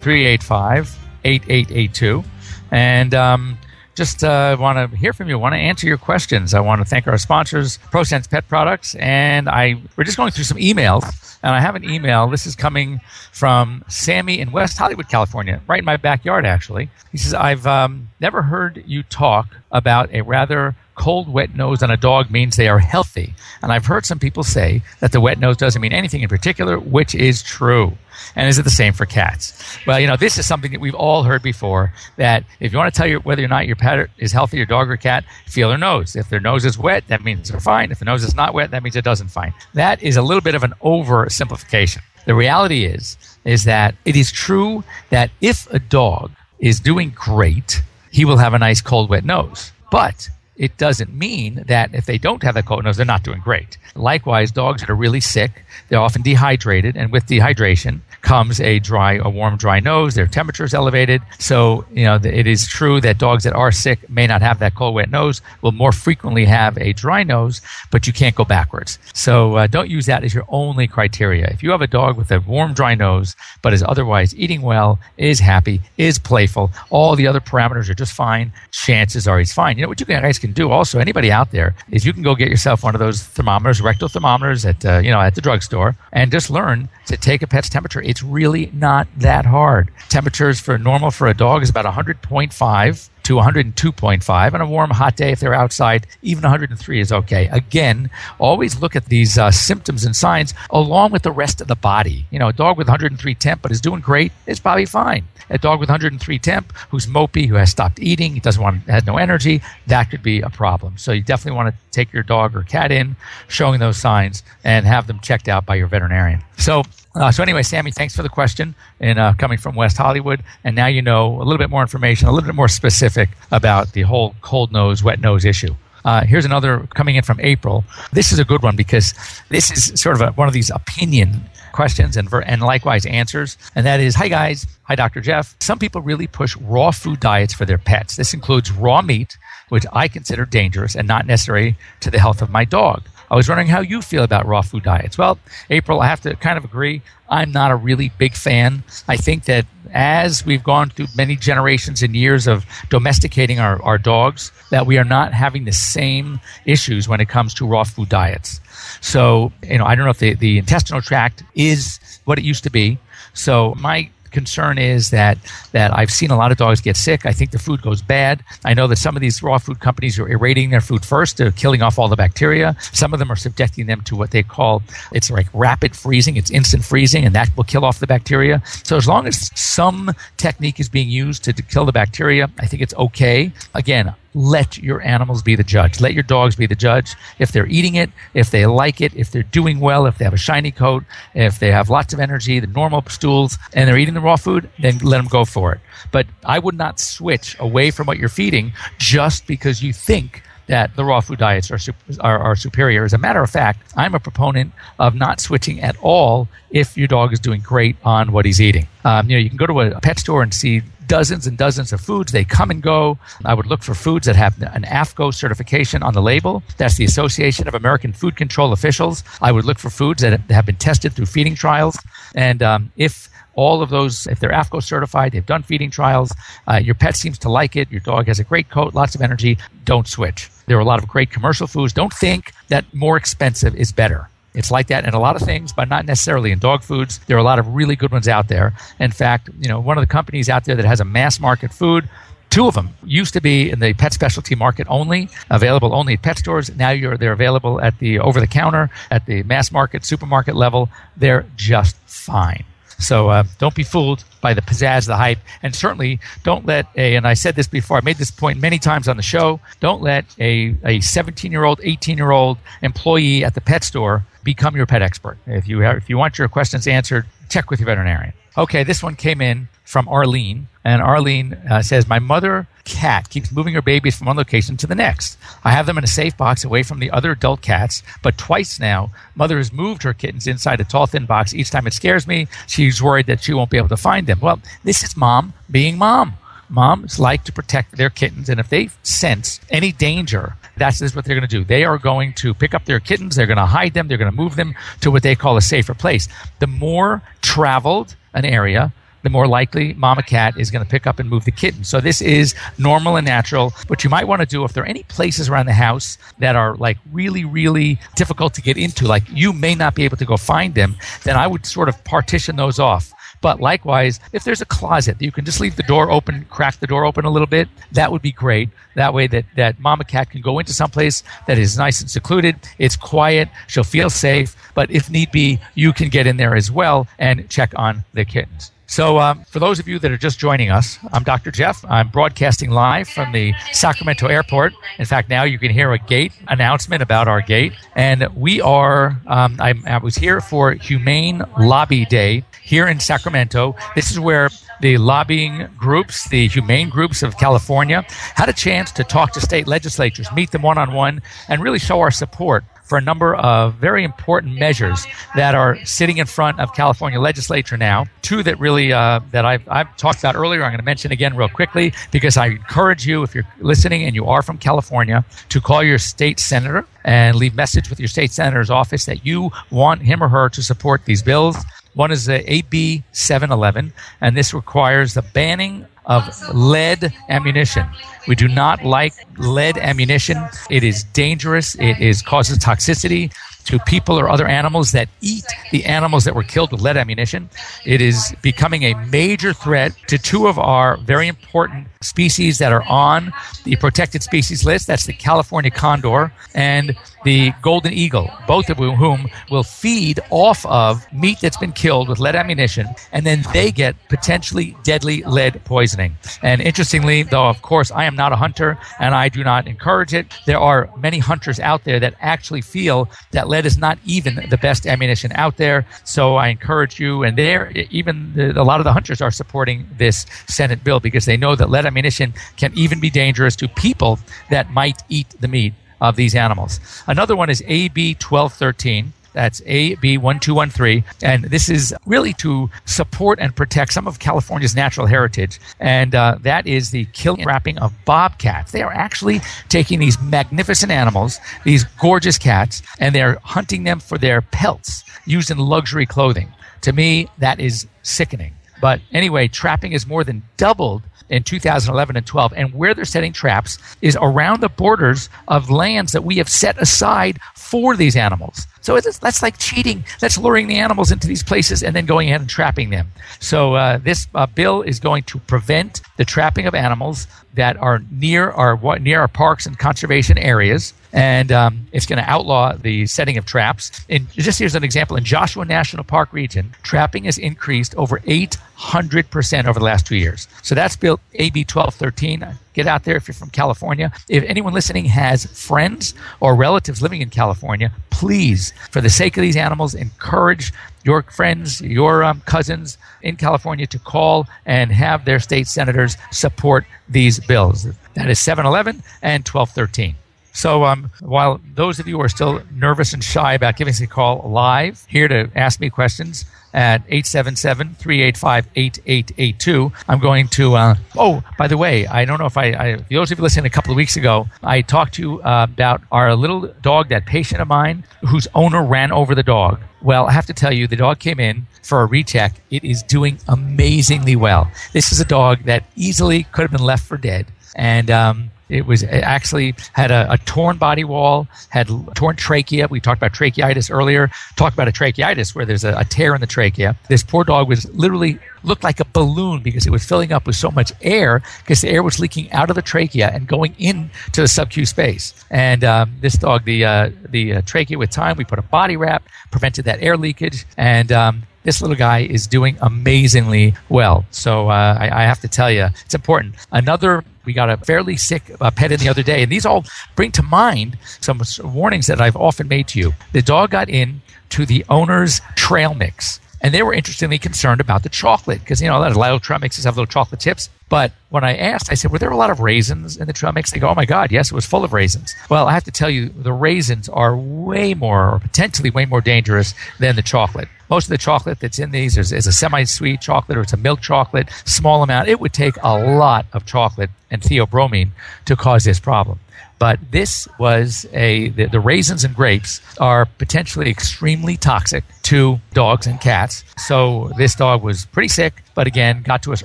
385 0.00 0.98
8882. 1.24 2.24
And 2.72 3.14
um, 3.14 3.58
just 3.94 4.24
uh, 4.24 4.56
want 4.58 4.90
to 4.90 4.96
hear 4.96 5.12
from 5.12 5.28
you. 5.28 5.38
Want 5.38 5.52
to 5.54 5.58
answer 5.58 5.86
your 5.86 5.98
questions. 5.98 6.52
I 6.52 6.60
want 6.60 6.80
to 6.80 6.84
thank 6.84 7.06
our 7.06 7.16
sponsors, 7.18 7.78
ProSense 7.92 8.28
Pet 8.28 8.48
Products, 8.48 8.94
and 8.96 9.48
I 9.48 9.80
we're 9.96 10.04
just 10.04 10.16
going 10.16 10.32
through 10.32 10.44
some 10.44 10.58
emails, 10.58 11.38
and 11.42 11.54
I 11.54 11.60
have 11.60 11.76
an 11.76 11.84
email. 11.88 12.28
This 12.28 12.46
is 12.46 12.56
coming 12.56 13.00
from 13.32 13.84
Sammy 13.88 14.40
in 14.40 14.50
West 14.50 14.76
Hollywood, 14.76 15.08
California, 15.08 15.62
right 15.68 15.78
in 15.78 15.84
my 15.84 15.96
backyard. 15.96 16.44
Actually, 16.44 16.90
he 17.12 17.18
says 17.18 17.34
I've 17.34 17.66
um, 17.66 18.08
never 18.24 18.40
heard 18.40 18.82
you 18.86 19.02
talk 19.02 19.54
about 19.70 20.10
a 20.14 20.22
rather 20.22 20.74
cold, 20.94 21.30
wet 21.30 21.54
nose 21.54 21.82
on 21.82 21.90
a 21.90 21.96
dog 21.98 22.30
means 22.30 22.56
they 22.56 22.68
are 22.68 22.78
healthy, 22.78 23.34
and 23.60 23.70
I've 23.70 23.84
heard 23.84 24.06
some 24.06 24.18
people 24.18 24.42
say 24.42 24.80
that 25.00 25.12
the 25.12 25.20
wet 25.20 25.38
nose 25.38 25.58
doesn't 25.58 25.82
mean 25.82 25.92
anything 25.92 26.22
in 26.22 26.30
particular, 26.30 26.78
which 26.78 27.14
is 27.14 27.42
true. 27.42 27.92
And 28.34 28.48
is 28.48 28.58
it 28.58 28.62
the 28.62 28.70
same 28.70 28.94
for 28.94 29.04
cats? 29.04 29.78
Well, 29.86 30.00
you 30.00 30.06
know, 30.06 30.16
this 30.16 30.38
is 30.38 30.46
something 30.46 30.72
that 30.72 30.80
we've 30.80 30.94
all 30.94 31.24
heard 31.24 31.42
before 31.42 31.92
that 32.16 32.44
if 32.60 32.72
you 32.72 32.78
want 32.78 32.94
to 32.94 32.96
tell 32.96 33.06
you 33.06 33.18
whether 33.18 33.44
or 33.44 33.48
not 33.48 33.66
your 33.66 33.76
pet 33.76 34.08
is 34.16 34.32
healthy, 34.32 34.56
your 34.56 34.64
dog 34.64 34.88
or 34.88 34.96
cat, 34.96 35.24
feel 35.46 35.68
their 35.68 35.76
nose. 35.76 36.16
If 36.16 36.30
their 36.30 36.40
nose 36.40 36.64
is 36.64 36.78
wet, 36.78 37.06
that 37.08 37.22
means 37.22 37.50
they're 37.50 37.60
fine. 37.60 37.90
If 37.92 37.98
the 37.98 38.06
nose 38.06 38.24
is 38.24 38.34
not 38.34 38.54
wet, 38.54 38.70
that 38.70 38.82
means 38.82 38.96
it 38.96 39.04
doesn't 39.04 39.28
fine. 39.28 39.52
That 39.74 40.02
is 40.02 40.16
a 40.16 40.22
little 40.22 40.40
bit 40.40 40.54
of 40.54 40.62
an 40.62 40.72
oversimplification. 40.80 42.00
The 42.24 42.34
reality 42.34 42.86
is, 42.86 43.18
is 43.44 43.64
that 43.64 43.94
it 44.06 44.16
is 44.16 44.32
true 44.32 44.82
that 45.10 45.30
if 45.42 45.70
a 45.70 45.78
dog 45.78 46.30
is 46.58 46.80
doing 46.80 47.10
great, 47.10 47.82
he 48.14 48.24
will 48.24 48.36
have 48.36 48.54
a 48.54 48.58
nice 48.60 48.80
cold, 48.80 49.10
wet 49.10 49.24
nose. 49.24 49.72
But 49.90 50.28
it 50.56 50.76
doesn't 50.76 51.12
mean 51.12 51.64
that 51.66 51.92
if 51.92 52.06
they 52.06 52.16
don't 52.16 52.44
have 52.44 52.54
that 52.54 52.64
cold 52.64 52.84
nose, 52.84 52.96
they're 52.96 53.04
not 53.04 53.24
doing 53.24 53.40
great. 53.40 53.76
Likewise, 53.96 54.52
dogs 54.52 54.82
that 54.82 54.90
are 54.90 54.94
really 54.94 55.18
sick, 55.18 55.64
they're 55.88 55.98
often 55.98 56.22
dehydrated, 56.22 56.96
and 56.96 57.10
with 57.10 57.26
dehydration 57.26 57.98
comes 58.24 58.60
a 58.60 58.80
dry, 58.80 59.14
a 59.14 59.28
warm, 59.28 59.56
dry 59.56 59.78
nose. 59.78 60.14
Their 60.14 60.26
temperature 60.26 60.64
is 60.64 60.74
elevated. 60.74 61.22
So, 61.38 61.84
you 61.92 62.04
know, 62.04 62.16
it 62.16 62.46
is 62.46 62.66
true 62.66 63.00
that 63.02 63.18
dogs 63.18 63.44
that 63.44 63.52
are 63.52 63.70
sick 63.70 64.08
may 64.10 64.26
not 64.26 64.42
have 64.42 64.58
that 64.58 64.74
cold, 64.74 64.94
wet 64.94 65.10
nose, 65.10 65.40
will 65.62 65.72
more 65.72 65.92
frequently 65.92 66.44
have 66.46 66.76
a 66.78 66.92
dry 66.94 67.22
nose, 67.22 67.60
but 67.90 68.06
you 68.06 68.12
can't 68.12 68.34
go 68.34 68.44
backwards. 68.44 68.98
So, 69.12 69.56
uh, 69.56 69.66
don't 69.66 69.90
use 69.90 70.06
that 70.06 70.24
as 70.24 70.34
your 70.34 70.46
only 70.48 70.88
criteria. 70.88 71.46
If 71.46 71.62
you 71.62 71.70
have 71.70 71.82
a 71.82 71.86
dog 71.86 72.16
with 72.16 72.32
a 72.32 72.40
warm, 72.40 72.72
dry 72.74 72.94
nose, 72.94 73.36
but 73.62 73.72
is 73.72 73.82
otherwise 73.82 74.34
eating 74.34 74.62
well, 74.62 74.98
is 75.18 75.38
happy, 75.38 75.80
is 75.98 76.18
playful, 76.18 76.70
all 76.90 77.14
the 77.14 77.26
other 77.26 77.40
parameters 77.40 77.88
are 77.90 77.94
just 77.94 78.14
fine, 78.14 78.52
chances 78.72 79.28
are 79.28 79.38
he's 79.38 79.52
fine. 79.52 79.76
You 79.76 79.82
know 79.82 79.88
what 79.88 80.00
you 80.00 80.06
guys 80.06 80.38
can 80.38 80.52
do 80.52 80.70
also, 80.70 80.98
anybody 80.98 81.30
out 81.30 81.50
there, 81.50 81.74
is 81.90 82.04
you 82.06 82.12
can 82.12 82.22
go 82.22 82.34
get 82.34 82.48
yourself 82.48 82.82
one 82.82 82.94
of 82.94 83.00
those 83.00 83.22
thermometers, 83.22 83.82
rectal 83.82 84.08
thermometers 84.08 84.64
at, 84.64 84.84
uh, 84.84 84.98
you 84.98 85.10
know, 85.10 85.20
at 85.20 85.34
the 85.34 85.40
drugstore 85.40 85.94
and 86.12 86.32
just 86.32 86.48
learn 86.48 86.88
to 87.06 87.16
take 87.16 87.42
a 87.42 87.46
pet's 87.46 87.68
temperature. 87.68 88.00
It's 88.14 88.22
really 88.22 88.70
not 88.72 89.08
that 89.16 89.44
hard. 89.44 89.90
Temperatures 90.08 90.60
for 90.60 90.78
normal 90.78 91.10
for 91.10 91.26
a 91.26 91.34
dog 91.34 91.64
is 91.64 91.68
about 91.68 91.84
100.5 91.84 93.08
to 93.24 93.34
102.5 93.34 94.54
on 94.54 94.60
a 94.60 94.66
warm 94.66 94.90
hot 94.90 95.16
day. 95.16 95.32
If 95.32 95.40
they're 95.40 95.52
outside 95.52 96.06
even 96.22 96.42
103 96.42 97.00
is 97.00 97.10
okay. 97.10 97.48
Again 97.48 98.10
always 98.38 98.80
look 98.80 98.94
at 98.94 99.06
these 99.06 99.36
uh, 99.36 99.50
symptoms 99.50 100.04
and 100.04 100.14
signs 100.14 100.54
along 100.70 101.10
with 101.10 101.22
the 101.22 101.32
rest 101.32 101.60
of 101.60 101.66
the 101.66 101.74
body. 101.74 102.26
You 102.30 102.38
know 102.38 102.48
a 102.48 102.52
dog 102.52 102.78
with 102.78 102.86
103 102.86 103.34
temp 103.34 103.62
but 103.62 103.72
is 103.72 103.80
doing 103.80 104.00
great 104.00 104.30
is 104.46 104.60
probably 104.60 104.86
fine. 104.86 105.26
A 105.50 105.58
dog 105.58 105.80
with 105.80 105.88
103 105.88 106.38
temp 106.38 106.72
who's 106.90 107.06
mopey 107.06 107.48
who 107.48 107.56
has 107.56 107.70
stopped 107.70 107.98
eating 107.98 108.36
doesn't 108.36 108.62
want 108.62 108.82
has 108.82 109.04
no 109.06 109.16
energy 109.16 109.60
that 109.88 110.04
could 110.04 110.22
be 110.22 110.40
a 110.40 110.50
problem. 110.50 110.98
So 110.98 111.10
you 111.10 111.22
definitely 111.22 111.56
want 111.56 111.74
to 111.74 111.80
take 111.90 112.12
your 112.12 112.22
dog 112.22 112.54
or 112.54 112.62
cat 112.62 112.92
in 112.92 113.16
showing 113.48 113.80
those 113.80 113.96
signs 113.96 114.44
and 114.62 114.86
have 114.86 115.08
them 115.08 115.18
checked 115.18 115.48
out 115.48 115.66
by 115.66 115.74
your 115.74 115.88
veterinarian. 115.88 116.44
So 116.58 116.84
uh, 117.14 117.30
so 117.30 117.42
anyway, 117.42 117.62
Sammy, 117.62 117.90
thanks 117.92 118.14
for 118.14 118.22
the 118.22 118.28
question 118.28 118.74
and 119.00 119.18
uh, 119.18 119.34
coming 119.34 119.58
from 119.58 119.74
West 119.74 119.96
Hollywood. 119.96 120.42
And 120.64 120.74
now 120.74 120.86
you 120.86 121.02
know 121.02 121.36
a 121.36 121.44
little 121.44 121.58
bit 121.58 121.70
more 121.70 121.82
information, 121.82 122.28
a 122.28 122.32
little 122.32 122.46
bit 122.46 122.56
more 122.56 122.68
specific 122.68 123.30
about 123.52 123.92
the 123.92 124.02
whole 124.02 124.34
cold 124.40 124.72
nose, 124.72 125.02
wet 125.02 125.20
nose 125.20 125.44
issue. 125.44 125.74
Uh, 126.04 126.22
here's 126.24 126.44
another 126.44 126.86
coming 126.94 127.16
in 127.16 127.22
from 127.22 127.40
April. 127.40 127.84
This 128.12 128.30
is 128.30 128.38
a 128.38 128.44
good 128.44 128.62
one 128.62 128.76
because 128.76 129.14
this 129.48 129.70
is 129.70 129.98
sort 130.00 130.16
of 130.16 130.20
a, 130.20 130.32
one 130.32 130.48
of 130.48 130.54
these 130.54 130.70
opinion 130.70 131.40
questions 131.72 132.16
and, 132.16 132.28
and 132.46 132.62
likewise 132.62 133.06
answers. 133.06 133.56
And 133.74 133.86
that 133.86 134.00
is, 134.00 134.14
hi 134.14 134.28
guys, 134.28 134.66
hi 134.82 134.96
Dr. 134.96 135.20
Jeff. 135.20 135.56
Some 135.60 135.78
people 135.78 136.02
really 136.02 136.26
push 136.26 136.56
raw 136.58 136.90
food 136.90 137.20
diets 137.20 137.54
for 137.54 137.64
their 137.64 137.78
pets. 137.78 138.16
This 138.16 138.34
includes 138.34 138.70
raw 138.70 139.00
meat, 139.00 139.38
which 139.70 139.86
I 139.92 140.08
consider 140.08 140.44
dangerous 140.44 140.94
and 140.94 141.08
not 141.08 141.26
necessary 141.26 141.76
to 142.00 142.10
the 142.10 142.18
health 142.18 142.42
of 142.42 142.50
my 142.50 142.64
dog. 142.64 143.02
I 143.30 143.36
was 143.36 143.48
wondering 143.48 143.68
how 143.68 143.80
you 143.80 144.02
feel 144.02 144.22
about 144.22 144.46
raw 144.46 144.62
food 144.62 144.82
diets. 144.82 145.18
Well, 145.18 145.38
April, 145.70 146.00
I 146.00 146.06
have 146.06 146.20
to 146.22 146.36
kind 146.36 146.58
of 146.58 146.64
agree. 146.64 147.02
I'm 147.28 147.52
not 147.52 147.70
a 147.70 147.76
really 147.76 148.10
big 148.18 148.34
fan. 148.34 148.84
I 149.08 149.16
think 149.16 149.44
that 149.44 149.66
as 149.92 150.44
we've 150.44 150.62
gone 150.62 150.90
through 150.90 151.06
many 151.16 151.36
generations 151.36 152.02
and 152.02 152.14
years 152.14 152.46
of 152.46 152.66
domesticating 152.90 153.58
our, 153.60 153.82
our 153.82 153.98
dogs, 153.98 154.52
that 154.70 154.86
we 154.86 154.98
are 154.98 155.04
not 155.04 155.32
having 155.32 155.64
the 155.64 155.72
same 155.72 156.40
issues 156.66 157.08
when 157.08 157.20
it 157.20 157.28
comes 157.28 157.54
to 157.54 157.66
raw 157.66 157.84
food 157.84 158.08
diets. 158.08 158.60
So, 159.00 159.52
you 159.62 159.78
know, 159.78 159.84
I 159.84 159.94
don't 159.94 160.04
know 160.04 160.10
if 160.10 160.18
the, 160.18 160.34
the 160.34 160.58
intestinal 160.58 161.00
tract 161.00 161.42
is 161.54 161.98
what 162.24 162.38
it 162.38 162.44
used 162.44 162.64
to 162.64 162.70
be. 162.70 162.98
So 163.32 163.74
my 163.78 164.10
concern 164.34 164.76
is 164.76 165.08
that 165.10 165.38
that 165.72 165.96
I've 165.96 166.10
seen 166.10 166.30
a 166.30 166.36
lot 166.36 166.52
of 166.52 166.58
dogs 166.58 166.80
get 166.82 166.96
sick. 166.96 167.24
I 167.24 167.32
think 167.32 167.52
the 167.52 167.58
food 167.58 167.80
goes 167.80 168.02
bad. 168.02 168.42
I 168.64 168.74
know 168.74 168.86
that 168.88 168.96
some 168.96 169.16
of 169.16 169.22
these 169.22 169.42
raw 169.42 169.58
food 169.58 169.80
companies 169.80 170.18
are 170.18 170.28
irradiating 170.28 170.70
their 170.70 170.82
food 170.82 171.04
first, 171.04 171.38
they're 171.38 171.52
killing 171.52 171.80
off 171.80 171.98
all 171.98 172.08
the 172.08 172.16
bacteria. 172.16 172.76
Some 172.92 173.14
of 173.14 173.18
them 173.18 173.30
are 173.30 173.36
subjecting 173.36 173.86
them 173.86 174.02
to 174.02 174.16
what 174.16 174.30
they 174.32 174.42
call 174.42 174.82
it's 175.12 175.30
like 175.30 175.48
rapid 175.54 175.96
freezing, 175.96 176.36
it's 176.36 176.50
instant 176.50 176.84
freezing, 176.84 177.24
and 177.24 177.34
that 177.34 177.48
will 177.56 177.64
kill 177.64 177.84
off 177.84 178.00
the 178.00 178.06
bacteria. 178.06 178.62
So 178.82 178.96
as 178.96 179.06
long 179.06 179.26
as 179.26 179.50
some 179.58 180.12
technique 180.36 180.80
is 180.80 180.88
being 180.88 181.08
used 181.08 181.44
to, 181.44 181.52
to 181.52 181.62
kill 181.62 181.84
the 181.84 181.92
bacteria, 181.92 182.50
I 182.58 182.66
think 182.66 182.82
it's 182.82 182.94
okay. 182.94 183.52
Again, 183.74 184.14
let 184.34 184.78
your 184.78 185.00
animals 185.02 185.42
be 185.42 185.54
the 185.54 185.64
judge. 185.64 186.00
Let 186.00 186.12
your 186.12 186.22
dogs 186.22 186.56
be 186.56 186.66
the 186.66 186.74
judge. 186.74 187.14
If 187.38 187.52
they're 187.52 187.66
eating 187.66 187.94
it, 187.94 188.10
if 188.34 188.50
they 188.50 188.66
like 188.66 189.00
it, 189.00 189.14
if 189.14 189.30
they're 189.30 189.42
doing 189.42 189.80
well, 189.80 190.06
if 190.06 190.18
they 190.18 190.24
have 190.24 190.34
a 190.34 190.38
shiny 190.38 190.72
coat, 190.72 191.04
if 191.34 191.58
they 191.60 191.70
have 191.70 191.88
lots 191.88 192.12
of 192.12 192.20
energy, 192.20 192.60
the 192.60 192.66
normal 192.66 193.02
stools, 193.08 193.56
and 193.72 193.88
they're 193.88 193.98
eating 193.98 194.14
the 194.14 194.20
raw 194.20 194.36
food, 194.36 194.68
then 194.78 194.98
let 194.98 195.18
them 195.18 195.28
go 195.28 195.44
for 195.44 195.72
it. 195.72 195.80
But 196.10 196.26
I 196.44 196.58
would 196.58 196.76
not 196.76 196.98
switch 196.98 197.56
away 197.60 197.90
from 197.90 198.06
what 198.06 198.18
you're 198.18 198.28
feeding 198.28 198.72
just 198.98 199.46
because 199.46 199.82
you 199.82 199.92
think 199.92 200.42
that 200.66 200.96
the 200.96 201.04
raw 201.04 201.20
food 201.20 201.38
diets 201.38 201.70
are, 201.70 201.78
are, 202.20 202.38
are, 202.38 202.56
superior. 202.56 203.04
As 203.04 203.12
a 203.12 203.18
matter 203.18 203.42
of 203.42 203.50
fact, 203.50 203.92
I'm 203.96 204.14
a 204.14 204.20
proponent 204.20 204.72
of 204.98 205.14
not 205.14 205.40
switching 205.40 205.80
at 205.80 205.96
all 206.00 206.48
if 206.70 206.96
your 206.96 207.06
dog 207.06 207.32
is 207.32 207.40
doing 207.40 207.60
great 207.60 207.96
on 208.04 208.32
what 208.32 208.46
he's 208.46 208.60
eating. 208.60 208.88
Um, 209.04 209.28
you 209.28 209.36
know, 209.36 209.40
you 209.40 209.50
can 209.50 209.58
go 209.58 209.66
to 209.66 209.80
a 209.80 210.00
pet 210.00 210.18
store 210.18 210.42
and 210.42 210.54
see 210.54 210.82
dozens 211.06 211.46
and 211.46 211.56
dozens 211.56 211.92
of 211.92 212.00
foods. 212.00 212.32
They 212.32 212.44
come 212.44 212.70
and 212.70 212.82
go. 212.82 213.18
I 213.44 213.54
would 213.54 213.66
look 213.66 213.82
for 213.82 213.94
foods 213.94 214.26
that 214.26 214.36
have 214.36 214.60
an 214.62 214.82
AAFCO 214.82 215.34
certification 215.34 216.02
on 216.02 216.14
the 216.14 216.22
label. 216.22 216.62
That's 216.76 216.96
the 216.96 217.04
Association 217.04 217.68
of 217.68 217.74
American 217.74 218.12
Food 218.12 218.36
Control 218.36 218.72
Officials. 218.72 219.24
I 219.40 219.52
would 219.52 219.64
look 219.64 219.78
for 219.78 219.90
foods 219.90 220.22
that 220.22 220.40
have 220.50 220.66
been 220.66 220.76
tested 220.76 221.12
through 221.12 221.26
feeding 221.26 221.54
trials. 221.54 221.98
And 222.34 222.62
um, 222.62 222.92
if 222.96 223.28
all 223.54 223.82
of 223.82 223.90
those, 223.90 224.26
if 224.26 224.40
they're 224.40 224.50
AAFCO 224.50 224.82
certified, 224.82 225.32
they've 225.32 225.46
done 225.46 225.62
feeding 225.62 225.90
trials, 225.90 226.32
uh, 226.68 226.76
your 226.76 226.94
pet 226.94 227.16
seems 227.16 227.38
to 227.38 227.48
like 227.48 227.76
it, 227.76 227.90
your 227.90 228.00
dog 228.00 228.26
has 228.26 228.40
a 228.40 228.44
great 228.44 228.68
coat, 228.68 228.94
lots 228.94 229.14
of 229.14 229.22
energy, 229.22 229.58
don't 229.84 230.08
switch. 230.08 230.50
There 230.66 230.76
are 230.76 230.80
a 230.80 230.84
lot 230.84 231.02
of 231.02 231.08
great 231.08 231.30
commercial 231.30 231.66
foods. 231.66 231.92
Don't 231.92 232.12
think 232.12 232.52
that 232.68 232.84
more 232.94 233.16
expensive 233.16 233.74
is 233.76 233.92
better. 233.92 234.28
It's 234.54 234.70
like 234.70 234.86
that 234.88 235.04
in 235.04 235.14
a 235.14 235.20
lot 235.20 235.36
of 235.36 235.42
things, 235.42 235.72
but 235.72 235.88
not 235.88 236.06
necessarily 236.06 236.52
in 236.52 236.58
dog 236.58 236.82
foods. 236.82 237.18
There 237.26 237.36
are 237.36 237.40
a 237.40 237.44
lot 237.44 237.58
of 237.58 237.74
really 237.74 237.96
good 237.96 238.12
ones 238.12 238.28
out 238.28 238.48
there. 238.48 238.72
In 239.00 239.10
fact, 239.10 239.50
you 239.58 239.68
know, 239.68 239.80
one 239.80 239.98
of 239.98 240.02
the 240.02 240.06
companies 240.06 240.48
out 240.48 240.64
there 240.64 240.76
that 240.76 240.84
has 240.84 241.00
a 241.00 241.04
mass 241.04 241.40
market 241.40 241.72
food 241.72 242.08
Two 242.54 242.68
of 242.68 242.74
them 242.74 242.90
used 243.04 243.32
to 243.32 243.40
be 243.40 243.68
in 243.68 243.80
the 243.80 243.94
pet 243.94 244.12
specialty 244.12 244.54
market 244.54 244.86
only, 244.88 245.28
available 245.50 245.92
only 245.92 246.12
at 246.12 246.22
pet 246.22 246.38
stores. 246.38 246.72
Now 246.76 246.94
they're 247.16 247.32
available 247.32 247.80
at 247.80 247.98
the 247.98 248.20
over 248.20 248.38
the 248.38 248.46
counter, 248.46 248.90
at 249.10 249.26
the 249.26 249.42
mass 249.42 249.72
market, 249.72 250.04
supermarket 250.04 250.54
level. 250.54 250.88
They're 251.16 251.46
just 251.56 251.96
fine. 252.06 252.64
So 253.00 253.28
uh, 253.28 253.42
don't 253.58 253.74
be 253.74 253.82
fooled 253.82 254.22
by 254.40 254.54
the 254.54 254.62
pizzazz, 254.62 255.08
the 255.08 255.16
hype, 255.16 255.40
and 255.64 255.74
certainly 255.74 256.20
don't 256.44 256.64
let 256.64 256.86
a. 256.94 257.16
And 257.16 257.26
I 257.26 257.34
said 257.34 257.56
this 257.56 257.66
before. 257.66 257.96
I 257.96 258.02
made 258.02 258.18
this 258.18 258.30
point 258.30 258.60
many 258.60 258.78
times 258.78 259.08
on 259.08 259.16
the 259.16 259.22
show. 259.24 259.58
Don't 259.80 260.00
let 260.00 260.24
a 260.38 260.76
a 260.84 261.00
17 261.00 261.50
year 261.50 261.64
old, 261.64 261.80
18 261.82 262.16
year 262.16 262.30
old 262.30 262.58
employee 262.82 263.44
at 263.44 263.54
the 263.54 263.60
pet 263.60 263.82
store 263.82 264.24
become 264.44 264.76
your 264.76 264.86
pet 264.86 265.02
expert. 265.02 265.38
If 265.46 265.66
you 265.66 265.80
have, 265.80 265.96
if 265.96 266.08
you 266.08 266.18
want 266.18 266.38
your 266.38 266.48
questions 266.48 266.86
answered, 266.86 267.26
check 267.48 267.70
with 267.70 267.80
your 267.80 267.86
veterinarian. 267.86 268.34
Okay, 268.56 268.84
this 268.84 269.02
one 269.02 269.16
came 269.16 269.40
in 269.40 269.68
from 269.84 270.08
Arlene, 270.08 270.68
and 270.84 271.02
Arlene 271.02 271.54
uh, 271.68 271.82
says, 271.82 272.06
My 272.06 272.20
mother 272.20 272.68
cat 272.84 273.28
keeps 273.28 273.50
moving 273.50 273.74
her 273.74 273.82
babies 273.82 274.16
from 274.16 274.28
one 274.28 274.36
location 274.36 274.76
to 274.76 274.86
the 274.86 274.94
next. 274.94 275.36
I 275.64 275.72
have 275.72 275.86
them 275.86 275.98
in 275.98 276.04
a 276.04 276.08
safe 276.08 276.36
box 276.36 276.64
away 276.64 276.82
from 276.84 277.00
the 277.00 277.10
other 277.10 277.32
adult 277.32 277.62
cats, 277.62 278.02
but 278.22 278.38
twice 278.38 278.78
now, 278.78 279.10
mother 279.34 279.56
has 279.56 279.72
moved 279.72 280.04
her 280.04 280.14
kittens 280.14 280.46
inside 280.46 280.80
a 280.80 280.84
tall, 280.84 281.06
thin 281.06 281.26
box. 281.26 281.52
Each 281.52 281.70
time 281.70 281.86
it 281.86 281.94
scares 281.94 282.26
me. 282.26 282.46
She's 282.68 283.02
worried 283.02 283.26
that 283.26 283.42
she 283.42 283.54
won't 283.54 283.70
be 283.70 283.76
able 283.76 283.88
to 283.88 283.96
find 283.96 284.26
them. 284.26 284.40
Well, 284.40 284.60
this 284.84 285.02
is 285.02 285.16
mom 285.16 285.52
being 285.70 285.98
mom. 285.98 286.34
Moms 286.68 287.18
like 287.18 287.44
to 287.44 287.52
protect 287.52 287.96
their 287.96 288.10
kittens, 288.10 288.48
and 288.48 288.58
if 288.58 288.68
they 288.68 288.88
sense 289.02 289.60
any 289.70 289.92
danger, 289.92 290.56
that's 290.76 290.98
just 290.98 291.16
what 291.16 291.24
they're 291.24 291.36
going 291.36 291.48
to 291.48 291.58
do. 291.58 291.64
They 291.64 291.84
are 291.84 291.98
going 291.98 292.32
to 292.34 292.54
pick 292.54 292.74
up 292.74 292.84
their 292.84 293.00
kittens, 293.00 293.36
they're 293.36 293.46
going 293.46 293.58
to 293.58 293.66
hide 293.66 293.94
them, 293.94 294.08
they're 294.08 294.18
going 294.18 294.30
to 294.30 294.36
move 294.36 294.56
them 294.56 294.74
to 295.00 295.10
what 295.10 295.22
they 295.22 295.34
call 295.34 295.56
a 295.56 295.62
safer 295.62 295.94
place. 295.94 296.28
The 296.58 296.66
more 296.66 297.22
traveled 297.42 298.16
an 298.32 298.44
area, 298.44 298.92
the 299.24 299.30
more 299.30 299.48
likely 299.48 299.94
mama 299.94 300.22
cat 300.22 300.54
is 300.58 300.70
going 300.70 300.84
to 300.84 300.90
pick 300.90 301.06
up 301.06 301.18
and 301.18 301.28
move 301.30 301.46
the 301.46 301.50
kitten. 301.50 301.82
So 301.82 301.98
this 302.00 302.20
is 302.20 302.54
normal 302.76 303.16
and 303.16 303.26
natural. 303.26 303.70
What 303.86 304.04
you 304.04 304.10
might 304.10 304.28
want 304.28 304.40
to 304.40 304.46
do 304.46 304.64
if 304.64 304.74
there 304.74 304.84
are 304.84 304.86
any 304.86 305.02
places 305.04 305.48
around 305.48 305.66
the 305.66 305.72
house 305.72 306.18
that 306.38 306.56
are 306.56 306.76
like 306.76 306.98
really, 307.10 307.44
really 307.44 307.98
difficult 308.16 308.52
to 308.54 308.62
get 308.62 308.76
into, 308.76 309.06
like 309.06 309.24
you 309.30 309.54
may 309.54 309.74
not 309.74 309.94
be 309.94 310.04
able 310.04 310.18
to 310.18 310.26
go 310.26 310.36
find 310.36 310.74
them, 310.74 310.96
then 311.24 311.36
I 311.36 311.46
would 311.46 311.64
sort 311.64 311.88
of 311.88 312.04
partition 312.04 312.56
those 312.56 312.78
off. 312.78 313.14
But 313.44 313.60
likewise, 313.60 314.20
if 314.32 314.42
there's 314.44 314.62
a 314.62 314.64
closet 314.64 315.20
you 315.20 315.30
can 315.30 315.44
just 315.44 315.60
leave 315.60 315.76
the 315.76 315.82
door 315.82 316.10
open, 316.10 316.46
crack 316.48 316.80
the 316.80 316.86
door 316.86 317.04
open 317.04 317.26
a 317.26 317.30
little 317.30 317.46
bit, 317.46 317.68
that 317.92 318.10
would 318.10 318.22
be 318.22 318.32
great. 318.32 318.70
That 318.94 319.12
way 319.12 319.26
that, 319.26 319.44
that 319.56 319.78
mama 319.78 320.04
cat 320.04 320.30
can 320.30 320.40
go 320.40 320.58
into 320.58 320.72
someplace 320.72 321.22
that 321.46 321.58
is 321.58 321.76
nice 321.76 322.00
and 322.00 322.10
secluded. 322.10 322.56
It's 322.78 322.96
quiet. 322.96 323.50
She'll 323.66 323.84
feel 323.84 324.08
safe. 324.08 324.56
But 324.72 324.90
if 324.90 325.10
need 325.10 325.30
be, 325.30 325.60
you 325.74 325.92
can 325.92 326.08
get 326.08 326.26
in 326.26 326.38
there 326.38 326.56
as 326.56 326.70
well 326.70 327.06
and 327.18 327.46
check 327.50 327.74
on 327.76 328.04
the 328.14 328.24
kittens. 328.24 328.70
So, 328.86 329.18
um, 329.18 329.44
for 329.44 329.58
those 329.58 329.78
of 329.78 329.88
you 329.88 329.98
that 329.98 330.10
are 330.10 330.16
just 330.16 330.38
joining 330.38 330.70
us, 330.70 330.98
I'm 331.12 331.22
Dr. 331.22 331.50
Jeff. 331.50 331.84
I'm 331.88 332.08
broadcasting 332.08 332.70
live 332.70 333.08
from 333.08 333.32
the 333.32 333.52
Sacramento 333.72 334.26
airport. 334.26 334.72
In 334.98 335.04
fact, 335.04 335.28
now 335.28 335.42
you 335.42 335.58
can 335.58 335.70
hear 335.70 335.92
a 335.92 335.98
gate 335.98 336.32
announcement 336.48 337.02
about 337.02 337.28
our 337.28 337.42
gate. 337.42 337.72
And 337.94 338.26
we 338.34 338.60
are, 338.60 339.20
um, 339.26 339.56
I 339.58 339.98
was 339.98 340.16
here 340.16 340.40
for 340.40 340.72
Humane 340.72 341.42
Lobby 341.58 342.06
Day 342.06 342.44
here 342.64 342.88
in 342.88 342.98
Sacramento. 342.98 343.76
This 343.94 344.10
is 344.10 344.18
where 344.18 344.50
the 344.80 344.98
lobbying 344.98 345.68
groups, 345.76 346.28
the 346.28 346.48
humane 346.48 346.88
groups 346.88 347.22
of 347.22 347.38
California, 347.38 348.04
had 348.34 348.48
a 348.48 348.52
chance 348.52 348.90
to 348.92 349.04
talk 349.04 349.32
to 349.32 349.40
state 349.40 349.66
legislatures, 349.66 350.26
meet 350.34 350.50
them 350.50 350.62
one 350.62 350.78
on 350.78 350.92
one, 350.92 351.22
and 351.48 351.62
really 351.62 351.78
show 351.78 352.00
our 352.00 352.10
support 352.10 352.64
for 352.84 352.98
a 352.98 353.00
number 353.00 353.34
of 353.36 353.74
very 353.74 354.04
important 354.04 354.58
measures 354.58 355.06
that 355.34 355.54
are 355.54 355.82
sitting 355.84 356.18
in 356.18 356.26
front 356.26 356.60
of 356.60 356.74
California 356.74 357.18
legislature 357.18 357.76
now. 357.76 358.04
Two 358.22 358.42
that 358.42 358.58
really 358.60 358.92
uh, 358.92 359.20
that 359.30 359.44
I've, 359.44 359.66
I've 359.68 359.96
talked 359.96 360.18
about 360.18 360.36
earlier. 360.36 360.62
I'm 360.62 360.70
going 360.70 360.78
to 360.78 360.84
mention 360.84 361.10
again 361.10 361.34
real 361.34 361.48
quickly 361.48 361.92
because 362.12 362.36
I 362.36 362.46
encourage 362.48 363.06
you, 363.06 363.22
if 363.22 363.34
you're 363.34 363.46
listening 363.60 364.02
and 364.04 364.14
you 364.14 364.26
are 364.26 364.42
from 364.42 364.58
California, 364.58 365.24
to 365.48 365.60
call 365.60 365.82
your 365.82 365.98
state 365.98 366.38
senator 366.38 366.86
and 367.04 367.36
leave 367.36 367.54
message 367.54 367.88
with 367.88 367.98
your 367.98 368.08
state 368.08 368.32
senator's 368.32 368.70
office 368.70 369.06
that 369.06 369.24
you 369.24 369.50
want 369.70 370.02
him 370.02 370.22
or 370.22 370.28
her 370.28 370.48
to 370.50 370.62
support 370.62 371.04
these 371.06 371.22
bills. 371.22 371.56
One 371.94 372.10
is 372.10 372.26
the 372.26 372.52
AB 372.52 373.02
711, 373.12 373.92
and 374.20 374.36
this 374.36 374.52
requires 374.52 375.14
the 375.14 375.22
banning 375.22 375.86
of 376.06 376.28
lead 376.52 377.12
ammunition. 377.28 377.86
We 378.28 378.34
do 378.34 378.48
not 378.48 378.84
like 378.84 379.14
lead 379.38 379.78
ammunition. 379.78 380.36
It 380.70 380.84
is 380.84 381.04
dangerous. 381.04 381.74
It 381.76 381.98
is 382.00 382.20
causes 382.20 382.58
toxicity 382.58 383.32
to 383.64 383.78
people 383.80 384.18
or 384.18 384.28
other 384.28 384.46
animals 384.46 384.92
that 384.92 385.08
eat 385.20 385.44
the 385.72 385.84
animals 385.84 386.24
that 386.24 386.34
were 386.34 386.42
killed 386.42 386.72
with 386.72 386.80
lead 386.80 386.96
ammunition. 386.96 387.48
It 387.84 388.00
is 388.00 388.34
becoming 388.42 388.82
a 388.84 388.94
major 389.06 389.52
threat 389.52 389.96
to 390.08 390.18
two 390.18 390.46
of 390.46 390.58
our 390.58 390.96
very 390.98 391.28
important 391.28 391.88
species 392.02 392.58
that 392.58 392.72
are 392.72 392.82
on 392.84 393.32
the 393.64 393.76
protected 393.76 394.22
species 394.22 394.64
list. 394.64 394.86
That's 394.86 395.06
the 395.06 395.12
California 395.12 395.70
condor 395.70 396.32
and 396.54 396.96
the 397.24 397.52
golden 397.62 397.92
eagle, 397.92 398.30
both 398.46 398.68
of 398.68 398.76
whom 398.76 399.28
will 399.50 399.62
feed 399.62 400.20
off 400.30 400.64
of 400.66 401.10
meat 401.12 401.38
that's 401.40 401.56
been 401.56 401.72
killed 401.72 402.08
with 402.08 402.18
lead 402.18 402.36
ammunition, 402.36 402.86
and 403.12 403.24
then 403.24 403.42
they 403.52 403.72
get 403.72 403.96
potentially 404.08 404.76
deadly 404.82 405.22
lead 405.22 405.64
poisoning. 405.64 406.16
And 406.42 406.60
interestingly, 406.60 407.22
though, 407.22 407.48
of 407.48 407.62
course, 407.62 407.90
I 407.90 408.04
am 408.04 408.14
not 408.14 408.32
a 408.32 408.36
hunter 408.36 408.78
and 409.00 409.14
I 409.14 409.28
do 409.28 409.42
not 409.42 409.66
encourage 409.66 410.12
it, 410.12 410.26
there 410.46 410.58
are 410.58 410.90
many 410.98 411.18
hunters 411.18 411.58
out 411.58 411.84
there 411.84 411.98
that 412.00 412.14
actually 412.20 412.60
feel 412.60 413.08
that 413.32 413.48
lead 413.54 413.66
is 413.66 413.78
not 413.78 413.98
even 414.04 414.32
the 414.50 414.60
best 414.68 414.86
ammunition 414.86 415.30
out 415.44 415.56
there. 415.56 415.86
So 416.04 416.22
I 416.44 416.48
encourage 416.48 416.98
you, 416.98 417.22
and 417.22 417.38
there, 417.38 417.70
even 418.00 418.14
the, 418.34 418.46
a 418.60 418.66
lot 418.70 418.80
of 418.80 418.84
the 418.84 418.92
hunters 418.92 419.20
are 419.20 419.30
supporting 419.30 419.86
this 420.04 420.26
Senate 420.48 420.82
bill 420.82 421.00
because 421.00 421.24
they 421.24 421.36
know 421.36 421.54
that 421.56 421.70
lead 421.70 421.86
ammunition 421.86 422.34
can 422.56 422.70
even 422.74 422.98
be 423.06 423.10
dangerous 423.10 423.54
to 423.56 423.68
people 423.68 424.18
that 424.50 424.70
might 424.80 424.98
eat 425.08 425.28
the 425.40 425.48
meat 425.48 425.72
of 426.00 426.16
these 426.16 426.34
animals. 426.34 426.80
Another 427.06 427.36
one 427.36 427.50
is 427.54 427.62
AB 427.66 428.14
1213. 428.14 429.12
That's 429.34 429.60
AB1213. 429.62 431.04
And 431.22 431.44
this 431.44 431.68
is 431.68 431.94
really 432.06 432.32
to 432.34 432.70
support 432.86 433.38
and 433.40 433.54
protect 433.54 433.92
some 433.92 434.06
of 434.06 434.18
California's 434.18 434.74
natural 434.74 435.06
heritage. 435.06 435.60
And 435.78 436.14
uh, 436.14 436.38
that 436.40 436.66
is 436.66 436.90
the 436.90 437.04
killing 437.06 437.40
and 437.40 437.46
trapping 437.46 437.78
of 437.78 437.92
bobcats. 438.06 438.72
They 438.72 438.82
are 438.82 438.92
actually 438.92 439.40
taking 439.68 439.98
these 439.98 440.18
magnificent 440.22 440.90
animals, 440.90 441.38
these 441.64 441.84
gorgeous 442.00 442.38
cats, 442.38 442.80
and 442.98 443.14
they're 443.14 443.38
hunting 443.42 443.84
them 443.84 444.00
for 444.00 444.16
their 444.16 444.40
pelts 444.40 445.04
used 445.26 445.50
in 445.50 445.58
luxury 445.58 446.06
clothing. 446.06 446.52
To 446.82 446.92
me, 446.92 447.28
that 447.38 447.60
is 447.60 447.86
sickening. 448.02 448.54
But 448.80 449.00
anyway, 449.12 449.48
trapping 449.48 449.92
has 449.92 450.06
more 450.06 450.24
than 450.24 450.42
doubled 450.56 451.02
in 451.28 451.42
2011 451.42 452.16
and 452.16 452.26
12. 452.26 452.52
And 452.54 452.74
where 452.74 452.94
they're 452.94 453.04
setting 453.04 453.32
traps 453.32 453.78
is 454.02 454.16
around 454.20 454.60
the 454.60 454.68
borders 454.68 455.28
of 455.48 455.70
lands 455.70 456.12
that 456.12 456.24
we 456.24 456.36
have 456.36 456.48
set 456.48 456.80
aside 456.80 457.38
for 457.56 457.96
these 457.96 458.16
animals. 458.16 458.66
So 458.84 459.00
that's 459.00 459.42
like 459.42 459.56
cheating. 459.56 460.04
That's 460.20 460.36
luring 460.36 460.66
the 460.66 460.76
animals 460.76 461.10
into 461.10 461.26
these 461.26 461.42
places 461.42 461.82
and 461.82 461.96
then 461.96 462.04
going 462.04 462.28
ahead 462.28 462.42
and 462.42 462.50
trapping 462.50 462.90
them. 462.90 463.08
So 463.40 463.74
uh, 463.74 463.96
this 463.96 464.28
uh, 464.34 464.44
bill 464.44 464.82
is 464.82 465.00
going 465.00 465.22
to 465.24 465.38
prevent 465.38 466.02
the 466.18 466.24
trapping 466.26 466.66
of 466.66 466.74
animals 466.74 467.26
that 467.54 467.76
are 467.76 468.02
near 468.10 468.50
our 468.50 468.98
near 468.98 469.20
our 469.20 469.28
parks 469.28 469.66
and 469.66 469.78
conservation 469.78 470.38
areas, 470.38 470.92
and 471.12 471.52
um, 471.52 471.86
it's 471.92 472.06
going 472.06 472.22
to 472.22 472.28
outlaw 472.28 472.74
the 472.74 473.06
setting 473.06 473.36
of 473.38 473.46
traps. 473.46 473.90
And 474.08 474.28
just 474.30 474.58
here's 474.58 474.74
an 474.74 474.84
example: 474.84 475.16
in 475.16 475.24
Joshua 475.24 475.64
National 475.64 476.04
Park 476.04 476.32
region, 476.32 476.74
trapping 476.82 477.24
has 477.24 477.38
increased 477.38 477.94
over 477.96 478.20
800 478.26 479.30
percent 479.30 479.66
over 479.66 479.78
the 479.78 479.84
last 479.84 480.06
two 480.06 480.16
years. 480.16 480.48
So 480.62 480.74
that's 480.74 480.96
Bill 480.96 481.20
AB 481.34 481.60
1213. 481.60 482.58
Get 482.74 482.86
out 482.88 483.04
there 483.04 483.16
if 483.16 483.28
you're 483.28 483.34
from 483.34 483.50
California. 483.50 484.12
If 484.28 484.42
anyone 484.44 484.74
listening 484.74 485.04
has 485.06 485.46
friends 485.46 486.12
or 486.40 486.56
relatives 486.56 487.00
living 487.00 487.20
in 487.20 487.30
California, 487.30 487.92
please, 488.10 488.72
for 488.90 489.00
the 489.00 489.10
sake 489.10 489.36
of 489.36 489.42
these 489.42 489.56
animals, 489.56 489.94
encourage 489.94 490.72
your 491.04 491.22
friends, 491.22 491.80
your 491.80 492.24
um, 492.24 492.40
cousins 492.46 492.98
in 493.22 493.36
California 493.36 493.86
to 493.86 493.98
call 493.98 494.46
and 494.66 494.90
have 494.90 495.24
their 495.24 495.38
state 495.38 495.66
senators 495.66 496.16
support 496.30 496.84
these 497.08 497.40
bills. 497.40 497.86
That 498.14 498.30
is 498.30 498.40
711 498.40 499.02
and 499.22 499.46
1213. 499.46 500.16
So 500.54 500.84
um, 500.84 501.10
while 501.20 501.60
those 501.74 501.98
of 501.98 502.06
you 502.06 502.20
are 502.20 502.28
still 502.28 502.62
nervous 502.72 503.12
and 503.12 503.24
shy 503.24 503.54
about 503.54 503.76
giving 503.76 503.90
us 503.90 504.00
a 504.00 504.06
call 504.06 504.48
live, 504.48 505.04
here 505.08 505.26
to 505.26 505.50
ask 505.56 505.80
me 505.80 505.90
questions 505.90 506.44
at 506.72 507.04
877-385-8882. 507.08 509.92
I'm 510.08 510.20
going 510.20 510.46
to, 510.48 510.76
uh, 510.76 510.94
oh, 511.16 511.42
by 511.58 511.66
the 511.66 511.76
way, 511.76 512.06
I 512.06 512.24
don't 512.24 512.38
know 512.38 512.46
if 512.46 512.56
I, 512.56 512.66
I, 512.66 512.98
those 513.10 513.32
of 513.32 513.38
you 513.38 513.42
listening 513.42 513.66
a 513.66 513.70
couple 513.70 513.90
of 513.90 513.96
weeks 513.96 514.16
ago, 514.16 514.46
I 514.62 514.82
talked 514.82 515.14
to 515.14 515.22
you 515.22 515.42
uh, 515.42 515.64
about 515.64 516.02
our 516.12 516.36
little 516.36 516.72
dog, 516.82 517.08
that 517.08 517.26
patient 517.26 517.60
of 517.60 517.66
mine 517.66 518.04
whose 518.20 518.46
owner 518.54 518.84
ran 518.84 519.10
over 519.10 519.34
the 519.34 519.42
dog. 519.42 519.80
Well, 520.04 520.26
I 520.26 520.32
have 520.32 520.44
to 520.46 520.52
tell 520.52 520.70
you, 520.70 520.86
the 520.86 520.96
dog 520.96 521.18
came 521.18 521.40
in 521.40 521.66
for 521.82 522.02
a 522.02 522.06
recheck. 522.06 522.60
It 522.70 522.84
is 522.84 523.02
doing 523.02 523.38
amazingly 523.48 524.36
well. 524.36 524.70
This 524.92 525.10
is 525.10 525.18
a 525.18 525.24
dog 525.24 525.64
that 525.64 525.84
easily 525.96 526.44
could 526.52 526.60
have 526.60 526.70
been 526.70 526.84
left 526.84 527.06
for 527.06 527.16
dead. 527.16 527.46
And 527.74 528.10
um, 528.10 528.50
it 528.74 528.86
was 528.86 529.02
it 529.02 529.22
actually 529.22 529.74
had 529.92 530.10
a, 530.10 530.32
a, 530.32 530.38
torn 530.38 530.76
body 530.76 531.04
wall, 531.04 531.46
had 531.70 531.88
torn 532.14 532.36
trachea. 532.36 532.88
We 532.88 533.00
talked 533.00 533.18
about 533.18 533.32
tracheitis 533.32 533.90
earlier. 533.90 534.30
Talked 534.56 534.74
about 534.74 534.88
a 534.88 534.92
tracheitis 534.92 535.54
where 535.54 535.64
there's 535.64 535.84
a, 535.84 535.96
a 535.96 536.04
tear 536.04 536.34
in 536.34 536.40
the 536.40 536.46
trachea. 536.46 536.96
This 537.08 537.22
poor 537.22 537.44
dog 537.44 537.68
was 537.68 537.88
literally 537.94 538.38
looked 538.62 538.82
like 538.82 538.98
a 538.98 539.04
balloon 539.04 539.62
because 539.62 539.86
it 539.86 539.90
was 539.90 540.04
filling 540.04 540.32
up 540.32 540.46
with 540.46 540.56
so 540.56 540.70
much 540.70 540.92
air 541.02 541.42
because 541.58 541.82
the 541.82 541.88
air 541.88 542.02
was 542.02 542.18
leaking 542.18 542.50
out 542.52 542.70
of 542.70 542.76
the 542.76 542.82
trachea 542.82 543.30
and 543.32 543.46
going 543.46 543.74
into 543.78 544.40
the 544.40 544.48
subcu 544.48 544.86
space. 544.86 545.34
And 545.50 545.84
um, 545.84 546.16
this 546.20 546.34
dog, 546.34 546.64
the 546.64 546.84
uh, 546.84 547.10
the 547.28 547.54
uh, 547.54 547.62
trachea 547.62 547.98
with 547.98 548.10
time, 548.10 548.36
we 548.36 548.44
put 548.44 548.58
a 548.58 548.62
body 548.62 548.96
wrap, 548.96 549.22
prevented 549.50 549.84
that 549.84 550.02
air 550.02 550.16
leakage, 550.16 550.66
and 550.76 551.12
um, 551.12 551.42
this 551.64 551.80
little 551.80 551.96
guy 551.96 552.20
is 552.20 552.46
doing 552.46 552.78
amazingly 552.80 553.74
well. 553.88 554.24
So 554.30 554.68
uh, 554.68 554.96
I, 555.00 555.22
I, 555.22 555.22
have 555.24 555.40
to 555.40 555.48
tell 555.48 555.70
you, 555.70 555.88
it's 556.04 556.14
important. 556.14 556.54
Another, 556.70 557.24
we 557.44 557.52
got 557.52 557.70
a 557.70 557.76
fairly 557.78 558.16
sick 558.16 558.42
uh, 558.60 558.70
pet 558.70 558.92
in 558.92 559.00
the 559.00 559.08
other 559.08 559.22
day, 559.22 559.42
and 559.42 559.50
these 559.50 559.66
all 559.66 559.84
bring 560.14 560.30
to 560.32 560.42
mind 560.42 560.96
some 561.20 561.42
warnings 561.64 562.06
that 562.06 562.20
I've 562.20 562.36
often 562.36 562.68
made 562.68 562.86
to 562.88 563.00
you. 563.00 563.12
The 563.32 563.42
dog 563.42 563.70
got 563.70 563.88
in 563.88 564.22
to 564.50 564.64
the 564.64 564.84
owner's 564.88 565.40
trail 565.56 565.94
mix. 565.94 566.38
And 566.60 566.72
they 566.72 566.82
were 566.82 566.94
interestingly 566.94 567.38
concerned 567.38 567.82
about 567.82 568.04
the 568.04 568.08
chocolate 568.08 568.60
because, 568.60 568.80
you 568.80 568.88
know, 568.88 568.96
a 568.96 569.10
lot 569.10 569.32
of 569.32 569.42
trail 569.42 569.58
mixes 569.58 569.84
have 569.84 569.96
little 569.96 570.06
chocolate 570.06 570.40
tips. 570.40 570.70
But 570.88 571.12
when 571.28 571.44
I 571.44 571.56
asked, 571.56 571.92
I 571.92 571.94
said, 571.94 572.10
were 572.10 572.18
there 572.18 572.30
a 572.30 572.36
lot 572.38 572.48
of 572.48 572.60
raisins 572.60 573.18
in 573.18 573.26
the 573.26 573.34
trail 573.34 573.52
mix? 573.52 573.70
They 573.70 573.80
go, 573.80 573.90
oh 573.90 573.94
my 573.94 574.06
God, 574.06 574.32
yes, 574.32 574.50
it 574.50 574.54
was 574.54 574.64
full 574.64 574.82
of 574.82 574.94
raisins. 574.94 575.34
Well, 575.50 575.66
I 575.66 575.72
have 575.72 575.84
to 575.84 575.90
tell 575.90 576.08
you, 576.08 576.30
the 576.30 576.54
raisins 576.54 577.06
are 577.10 577.36
way 577.36 577.92
more, 577.92 578.30
or 578.30 578.38
potentially 578.38 578.88
way 578.88 579.04
more 579.04 579.20
dangerous 579.20 579.74
than 579.98 580.16
the 580.16 580.22
chocolate. 580.22 580.68
Most 580.90 581.06
of 581.06 581.10
the 581.10 581.18
chocolate 581.18 581.60
that's 581.60 581.78
in 581.78 581.90
these 581.90 582.16
is, 582.16 582.32
is 582.32 582.46
a 582.46 582.52
semi 582.52 582.84
sweet 582.84 583.20
chocolate 583.20 583.58
or 583.58 583.62
it's 583.62 583.72
a 583.72 583.76
milk 583.76 584.00
chocolate, 584.00 584.48
small 584.64 585.02
amount. 585.02 585.28
It 585.28 585.40
would 585.40 585.52
take 585.52 585.76
a 585.82 585.98
lot 585.98 586.46
of 586.52 586.66
chocolate 586.66 587.10
and 587.30 587.42
theobromine 587.42 588.10
to 588.46 588.56
cause 588.56 588.84
this 588.84 589.00
problem. 589.00 589.38
But 589.78 589.98
this 590.12 590.46
was 590.58 591.04
a, 591.12 591.48
the, 591.50 591.66
the, 591.66 591.80
raisins 591.80 592.24
and 592.24 592.34
grapes 592.34 592.80
are 592.98 593.26
potentially 593.26 593.90
extremely 593.90 594.56
toxic 594.56 595.04
to 595.24 595.60
dogs 595.72 596.06
and 596.06 596.20
cats. 596.20 596.64
So 596.78 597.32
this 597.36 597.54
dog 597.54 597.82
was 597.82 598.06
pretty 598.06 598.28
sick, 598.28 598.62
but 598.74 598.86
again, 598.86 599.22
got 599.22 599.42
to 599.42 599.52
us 599.52 599.64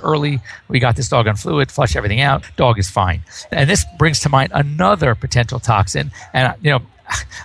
early. 0.00 0.40
We 0.68 0.80
got 0.80 0.96
this 0.96 1.08
dog 1.08 1.28
on 1.28 1.36
fluid, 1.36 1.70
flush 1.70 1.94
everything 1.94 2.20
out. 2.20 2.44
Dog 2.56 2.78
is 2.78 2.90
fine. 2.90 3.22
And 3.52 3.70
this 3.70 3.84
brings 3.98 4.20
to 4.20 4.28
mind 4.28 4.50
another 4.54 5.14
potential 5.14 5.60
toxin. 5.60 6.10
And, 6.32 6.54
you 6.60 6.72
know, 6.72 6.80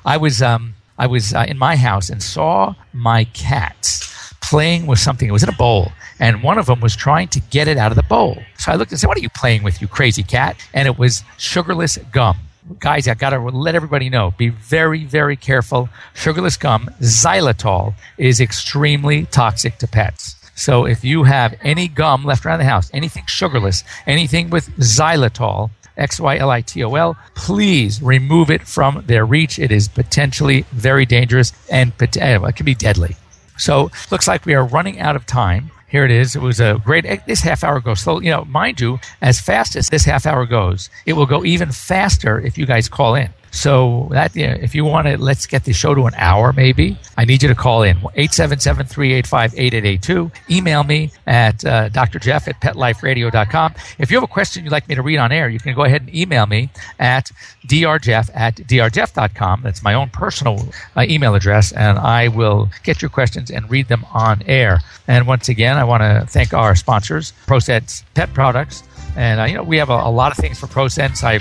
I 0.05 0.17
was, 0.17 0.41
um, 0.41 0.75
I 0.97 1.07
was 1.07 1.33
uh, 1.33 1.45
in 1.47 1.57
my 1.57 1.75
house 1.75 2.09
and 2.09 2.21
saw 2.21 2.75
my 2.93 3.25
cats 3.25 4.33
playing 4.41 4.87
with 4.87 4.99
something. 4.99 5.27
It 5.27 5.31
was 5.31 5.43
in 5.43 5.49
a 5.49 5.53
bowl, 5.57 5.91
and 6.19 6.43
one 6.43 6.57
of 6.57 6.67
them 6.67 6.79
was 6.79 6.95
trying 6.95 7.27
to 7.29 7.39
get 7.39 7.67
it 7.67 7.77
out 7.77 7.91
of 7.91 7.95
the 7.95 8.03
bowl. 8.03 8.37
So 8.57 8.71
I 8.71 8.75
looked 8.75 8.91
and 8.91 8.99
said, 8.99 9.07
What 9.07 9.17
are 9.17 9.21
you 9.21 9.29
playing 9.29 9.63
with, 9.63 9.81
you 9.81 9.87
crazy 9.87 10.23
cat? 10.23 10.57
And 10.73 10.87
it 10.87 10.97
was 10.97 11.23
sugarless 11.37 11.97
gum 12.11 12.37
guys, 12.79 13.07
I 13.07 13.13
got 13.13 13.29
to 13.31 13.39
let 13.39 13.75
everybody 13.75 14.09
know 14.09 14.33
be 14.37 14.49
very, 14.49 15.05
very 15.05 15.35
careful. 15.35 15.89
Sugarless 16.13 16.57
gum, 16.57 16.89
xylitol, 16.99 17.93
is 18.17 18.41
extremely 18.41 19.25
toxic 19.25 19.77
to 19.79 19.87
pets. 19.87 20.35
So 20.55 20.85
if 20.85 21.03
you 21.03 21.23
have 21.23 21.53
any 21.61 21.87
gum 21.87 22.23
left 22.23 22.45
around 22.45 22.59
the 22.59 22.65
house, 22.65 22.89
anything 22.93 23.25
sugarless, 23.27 23.83
anything 24.07 24.49
with 24.49 24.69
xylitol, 24.77 25.69
X 25.97 26.19
Y 26.19 26.37
L 26.37 26.49
I 26.49 26.61
T 26.61 26.83
O 26.83 26.95
L, 26.95 27.17
please 27.35 28.01
remove 28.01 28.49
it 28.49 28.67
from 28.67 29.03
their 29.07 29.25
reach. 29.25 29.59
It 29.59 29.71
is 29.71 29.87
potentially 29.87 30.65
very 30.71 31.05
dangerous 31.05 31.53
and 31.71 31.93
eh, 32.01 32.39
it 32.47 32.55
can 32.55 32.65
be 32.65 32.75
deadly. 32.75 33.15
So 33.57 33.91
looks 34.11 34.27
like 34.27 34.45
we 34.45 34.53
are 34.53 34.65
running 34.65 34.99
out 34.99 35.15
of 35.15 35.25
time. 35.25 35.71
Here 35.87 36.03
it 36.03 36.11
is. 36.11 36.35
It 36.35 36.41
was 36.41 36.59
a 36.59 36.81
great. 36.83 37.05
This 37.25 37.41
half 37.41 37.63
hour 37.63 37.79
goes 37.79 38.01
slow. 38.01 38.19
You 38.19 38.31
know, 38.31 38.45
mind 38.45 38.81
you, 38.81 38.99
as 39.21 39.39
fast 39.39 39.75
as 39.75 39.87
this 39.87 40.03
half 40.03 40.25
hour 40.25 40.45
goes, 40.45 40.89
it 41.05 41.13
will 41.13 41.25
go 41.25 41.45
even 41.45 41.71
faster 41.71 42.39
if 42.39 42.57
you 42.57 42.65
guys 42.65 42.89
call 42.89 43.15
in. 43.15 43.29
So 43.55 44.09
that 44.11 44.35
you 44.35 44.45
know, 44.47 44.57
if 44.59 44.75
you 44.75 44.83
want 44.83 45.07
to, 45.07 45.17
let's 45.17 45.47
get 45.47 45.63
the 45.63 45.71
show 45.71 45.95
to 45.95 46.07
an 46.07 46.13
hour 46.15 46.51
maybe. 46.51 46.97
I 47.17 47.23
need 47.23 47.41
you 47.41 47.47
to 47.47 47.55
call 47.55 47.83
in 47.83 47.95
877-385-8882. 47.97 50.29
Email 50.51 50.83
me 50.83 51.11
at 51.25 51.63
uh, 51.65 51.87
Dr. 51.89 52.19
Jeff 52.19 52.49
at 52.49 52.59
PetLifeRadio.com. 52.59 53.75
If 53.97 54.11
you 54.11 54.17
have 54.17 54.23
a 54.23 54.27
question 54.27 54.65
you'd 54.65 54.71
like 54.71 54.89
me 54.89 54.95
to 54.95 55.01
read 55.01 55.19
on 55.19 55.31
air, 55.31 55.47
you 55.47 55.59
can 55.59 55.73
go 55.73 55.85
ahead 55.85 56.01
and 56.01 56.13
email 56.13 56.45
me 56.45 56.69
at 56.99 57.31
drjeff 57.65 58.29
at 58.33 58.55
drjeff.com. 58.55 59.61
That's 59.63 59.81
my 59.81 59.93
own 59.93 60.09
personal 60.09 60.67
uh, 60.97 61.05
email 61.07 61.33
address, 61.33 61.71
and 61.71 61.97
I 61.97 62.27
will 62.27 62.69
get 62.83 63.01
your 63.01 63.07
questions 63.09 63.49
and 63.49 63.71
read 63.71 63.87
them 63.87 64.05
on 64.13 64.43
air. 64.47 64.81
And 65.07 65.27
once 65.27 65.47
again, 65.47 65.77
I 65.77 65.85
want 65.85 66.03
to 66.03 66.25
thank 66.29 66.53
our 66.53 66.75
sponsors, 66.75 67.31
ProSense 67.47 68.03
Pet 68.15 68.33
Products. 68.33 68.83
And 69.15 69.39
uh, 69.39 69.45
you 69.45 69.55
know, 69.55 69.63
we 69.63 69.77
have 69.77 69.89
a, 69.89 69.93
a, 69.93 70.11
lot 70.11 70.31
of 70.31 70.37
things 70.37 70.59
for 70.59 70.67
ProSense. 70.67 71.23
I, 71.23 71.39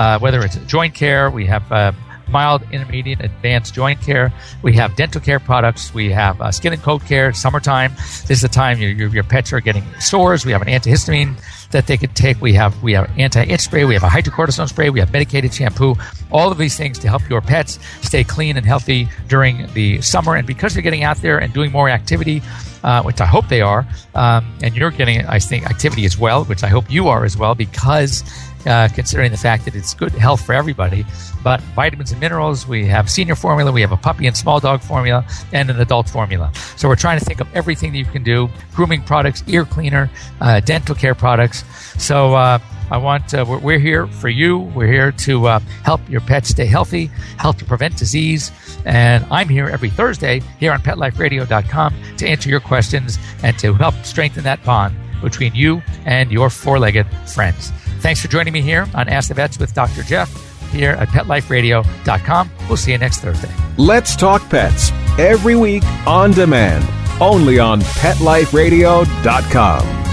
uh, 0.00 0.18
whether 0.18 0.44
it's 0.44 0.56
joint 0.66 0.94
care, 0.94 1.30
we 1.30 1.46
have 1.46 1.70
uh, 1.72 1.92
mild, 2.28 2.62
intermediate, 2.70 3.20
advanced 3.20 3.74
joint 3.74 4.00
care. 4.00 4.32
We 4.62 4.72
have 4.74 4.96
dental 4.96 5.20
care 5.20 5.40
products. 5.40 5.94
We 5.94 6.10
have 6.10 6.40
uh, 6.40 6.50
skin 6.50 6.72
and 6.72 6.82
coat 6.82 7.04
care. 7.04 7.32
Summertime, 7.32 7.94
this 7.94 8.30
is 8.30 8.42
the 8.42 8.48
time 8.48 8.78
your, 8.78 8.90
your, 8.90 9.08
your 9.08 9.24
pets 9.24 9.52
are 9.52 9.60
getting 9.60 9.84
sores. 10.00 10.44
We 10.44 10.52
have 10.52 10.62
an 10.62 10.68
antihistamine 10.68 11.40
that 11.70 11.86
they 11.86 11.96
could 11.96 12.14
take. 12.14 12.40
We 12.40 12.52
have 12.54 12.80
we 12.82 12.92
have 12.94 13.10
anti-itch 13.18 13.60
spray. 13.60 13.84
We 13.84 13.94
have 13.94 14.02
a 14.02 14.08
hydrocortisone 14.08 14.68
spray. 14.68 14.90
We 14.90 15.00
have 15.00 15.12
medicated 15.12 15.52
shampoo. 15.52 15.96
All 16.30 16.50
of 16.50 16.58
these 16.58 16.76
things 16.76 16.98
to 17.00 17.08
help 17.08 17.28
your 17.28 17.40
pets 17.40 17.78
stay 18.02 18.24
clean 18.24 18.56
and 18.56 18.66
healthy 18.66 19.08
during 19.28 19.72
the 19.74 20.00
summer. 20.00 20.36
And 20.36 20.46
because 20.46 20.74
they're 20.74 20.82
getting 20.82 21.04
out 21.04 21.18
there 21.18 21.38
and 21.38 21.52
doing 21.52 21.72
more 21.72 21.88
activity, 21.88 22.42
uh, 22.84 23.02
which 23.02 23.20
I 23.20 23.26
hope 23.26 23.48
they 23.48 23.62
are, 23.62 23.86
um, 24.14 24.46
and 24.62 24.76
you're 24.76 24.90
getting, 24.90 25.26
I 25.26 25.38
think, 25.38 25.66
activity 25.66 26.04
as 26.04 26.16
well, 26.16 26.44
which 26.44 26.62
I 26.62 26.68
hope 26.68 26.90
you 26.90 27.08
are 27.08 27.24
as 27.24 27.36
well, 27.36 27.54
because 27.54 28.22
uh, 28.66 28.88
considering 28.94 29.30
the 29.30 29.36
fact 29.36 29.64
that 29.64 29.74
it's 29.74 29.92
good 29.94 30.12
health 30.12 30.44
for 30.44 30.54
everybody. 30.54 31.04
But 31.42 31.60
vitamins 31.74 32.12
and 32.12 32.20
minerals, 32.20 32.66
we 32.66 32.86
have 32.86 33.10
senior 33.10 33.34
formula, 33.34 33.72
we 33.72 33.80
have 33.80 33.92
a 33.92 33.96
puppy 33.96 34.26
and 34.26 34.36
small 34.36 34.60
dog 34.60 34.80
formula, 34.80 35.26
and 35.52 35.70
an 35.70 35.80
adult 35.80 36.08
formula. 36.08 36.52
So 36.76 36.88
we're 36.88 36.96
trying 36.96 37.18
to 37.18 37.24
think 37.24 37.40
of 37.40 37.48
everything 37.54 37.92
that 37.92 37.98
you 37.98 38.04
can 38.04 38.22
do 38.22 38.48
grooming 38.74 39.02
products, 39.02 39.42
ear 39.46 39.64
cleaner, 39.64 40.10
uh, 40.40 40.60
dental 40.60 40.94
care 40.94 41.14
products. 41.14 41.64
So, 41.98 42.34
uh, 42.34 42.58
I 42.90 42.98
want, 42.98 43.34
uh, 43.34 43.44
we're, 43.48 43.58
we're, 43.58 43.78
here 43.78 44.06
for 44.06 44.28
you. 44.28 44.58
We're 44.58 44.86
here 44.86 45.12
to 45.12 45.46
uh, 45.46 45.58
help 45.82 46.00
your 46.08 46.20
pets 46.20 46.50
stay 46.50 46.66
healthy, 46.66 47.06
help 47.38 47.56
to 47.58 47.64
prevent 47.64 47.96
disease. 47.96 48.52
And 48.84 49.24
I'm 49.30 49.48
here 49.48 49.68
every 49.68 49.90
Thursday 49.90 50.42
here 50.58 50.72
on 50.72 50.80
PetLifeRadio.com 50.80 51.94
to 52.18 52.26
answer 52.26 52.48
your 52.48 52.60
questions 52.60 53.18
and 53.42 53.58
to 53.58 53.74
help 53.74 53.94
strengthen 54.04 54.44
that 54.44 54.62
bond 54.64 54.96
between 55.22 55.54
you 55.54 55.82
and 56.04 56.30
your 56.30 56.50
four 56.50 56.78
legged 56.78 57.06
friends. 57.26 57.70
Thanks 58.00 58.20
for 58.20 58.28
joining 58.28 58.52
me 58.52 58.60
here 58.60 58.86
on 58.94 59.08
Ask 59.08 59.28
the 59.28 59.34
Vets 59.34 59.58
with 59.58 59.72
Dr. 59.74 60.02
Jeff 60.02 60.30
here 60.70 60.90
at 60.90 61.08
PetLifeRadio.com. 61.08 62.50
We'll 62.68 62.76
see 62.76 62.92
you 62.92 62.98
next 62.98 63.20
Thursday. 63.20 63.50
Let's 63.78 64.14
talk 64.16 64.46
pets 64.50 64.90
every 65.18 65.56
week 65.56 65.84
on 66.06 66.32
demand, 66.32 66.86
only 67.20 67.58
on 67.58 67.80
PetLifeRadio.com. 67.80 70.03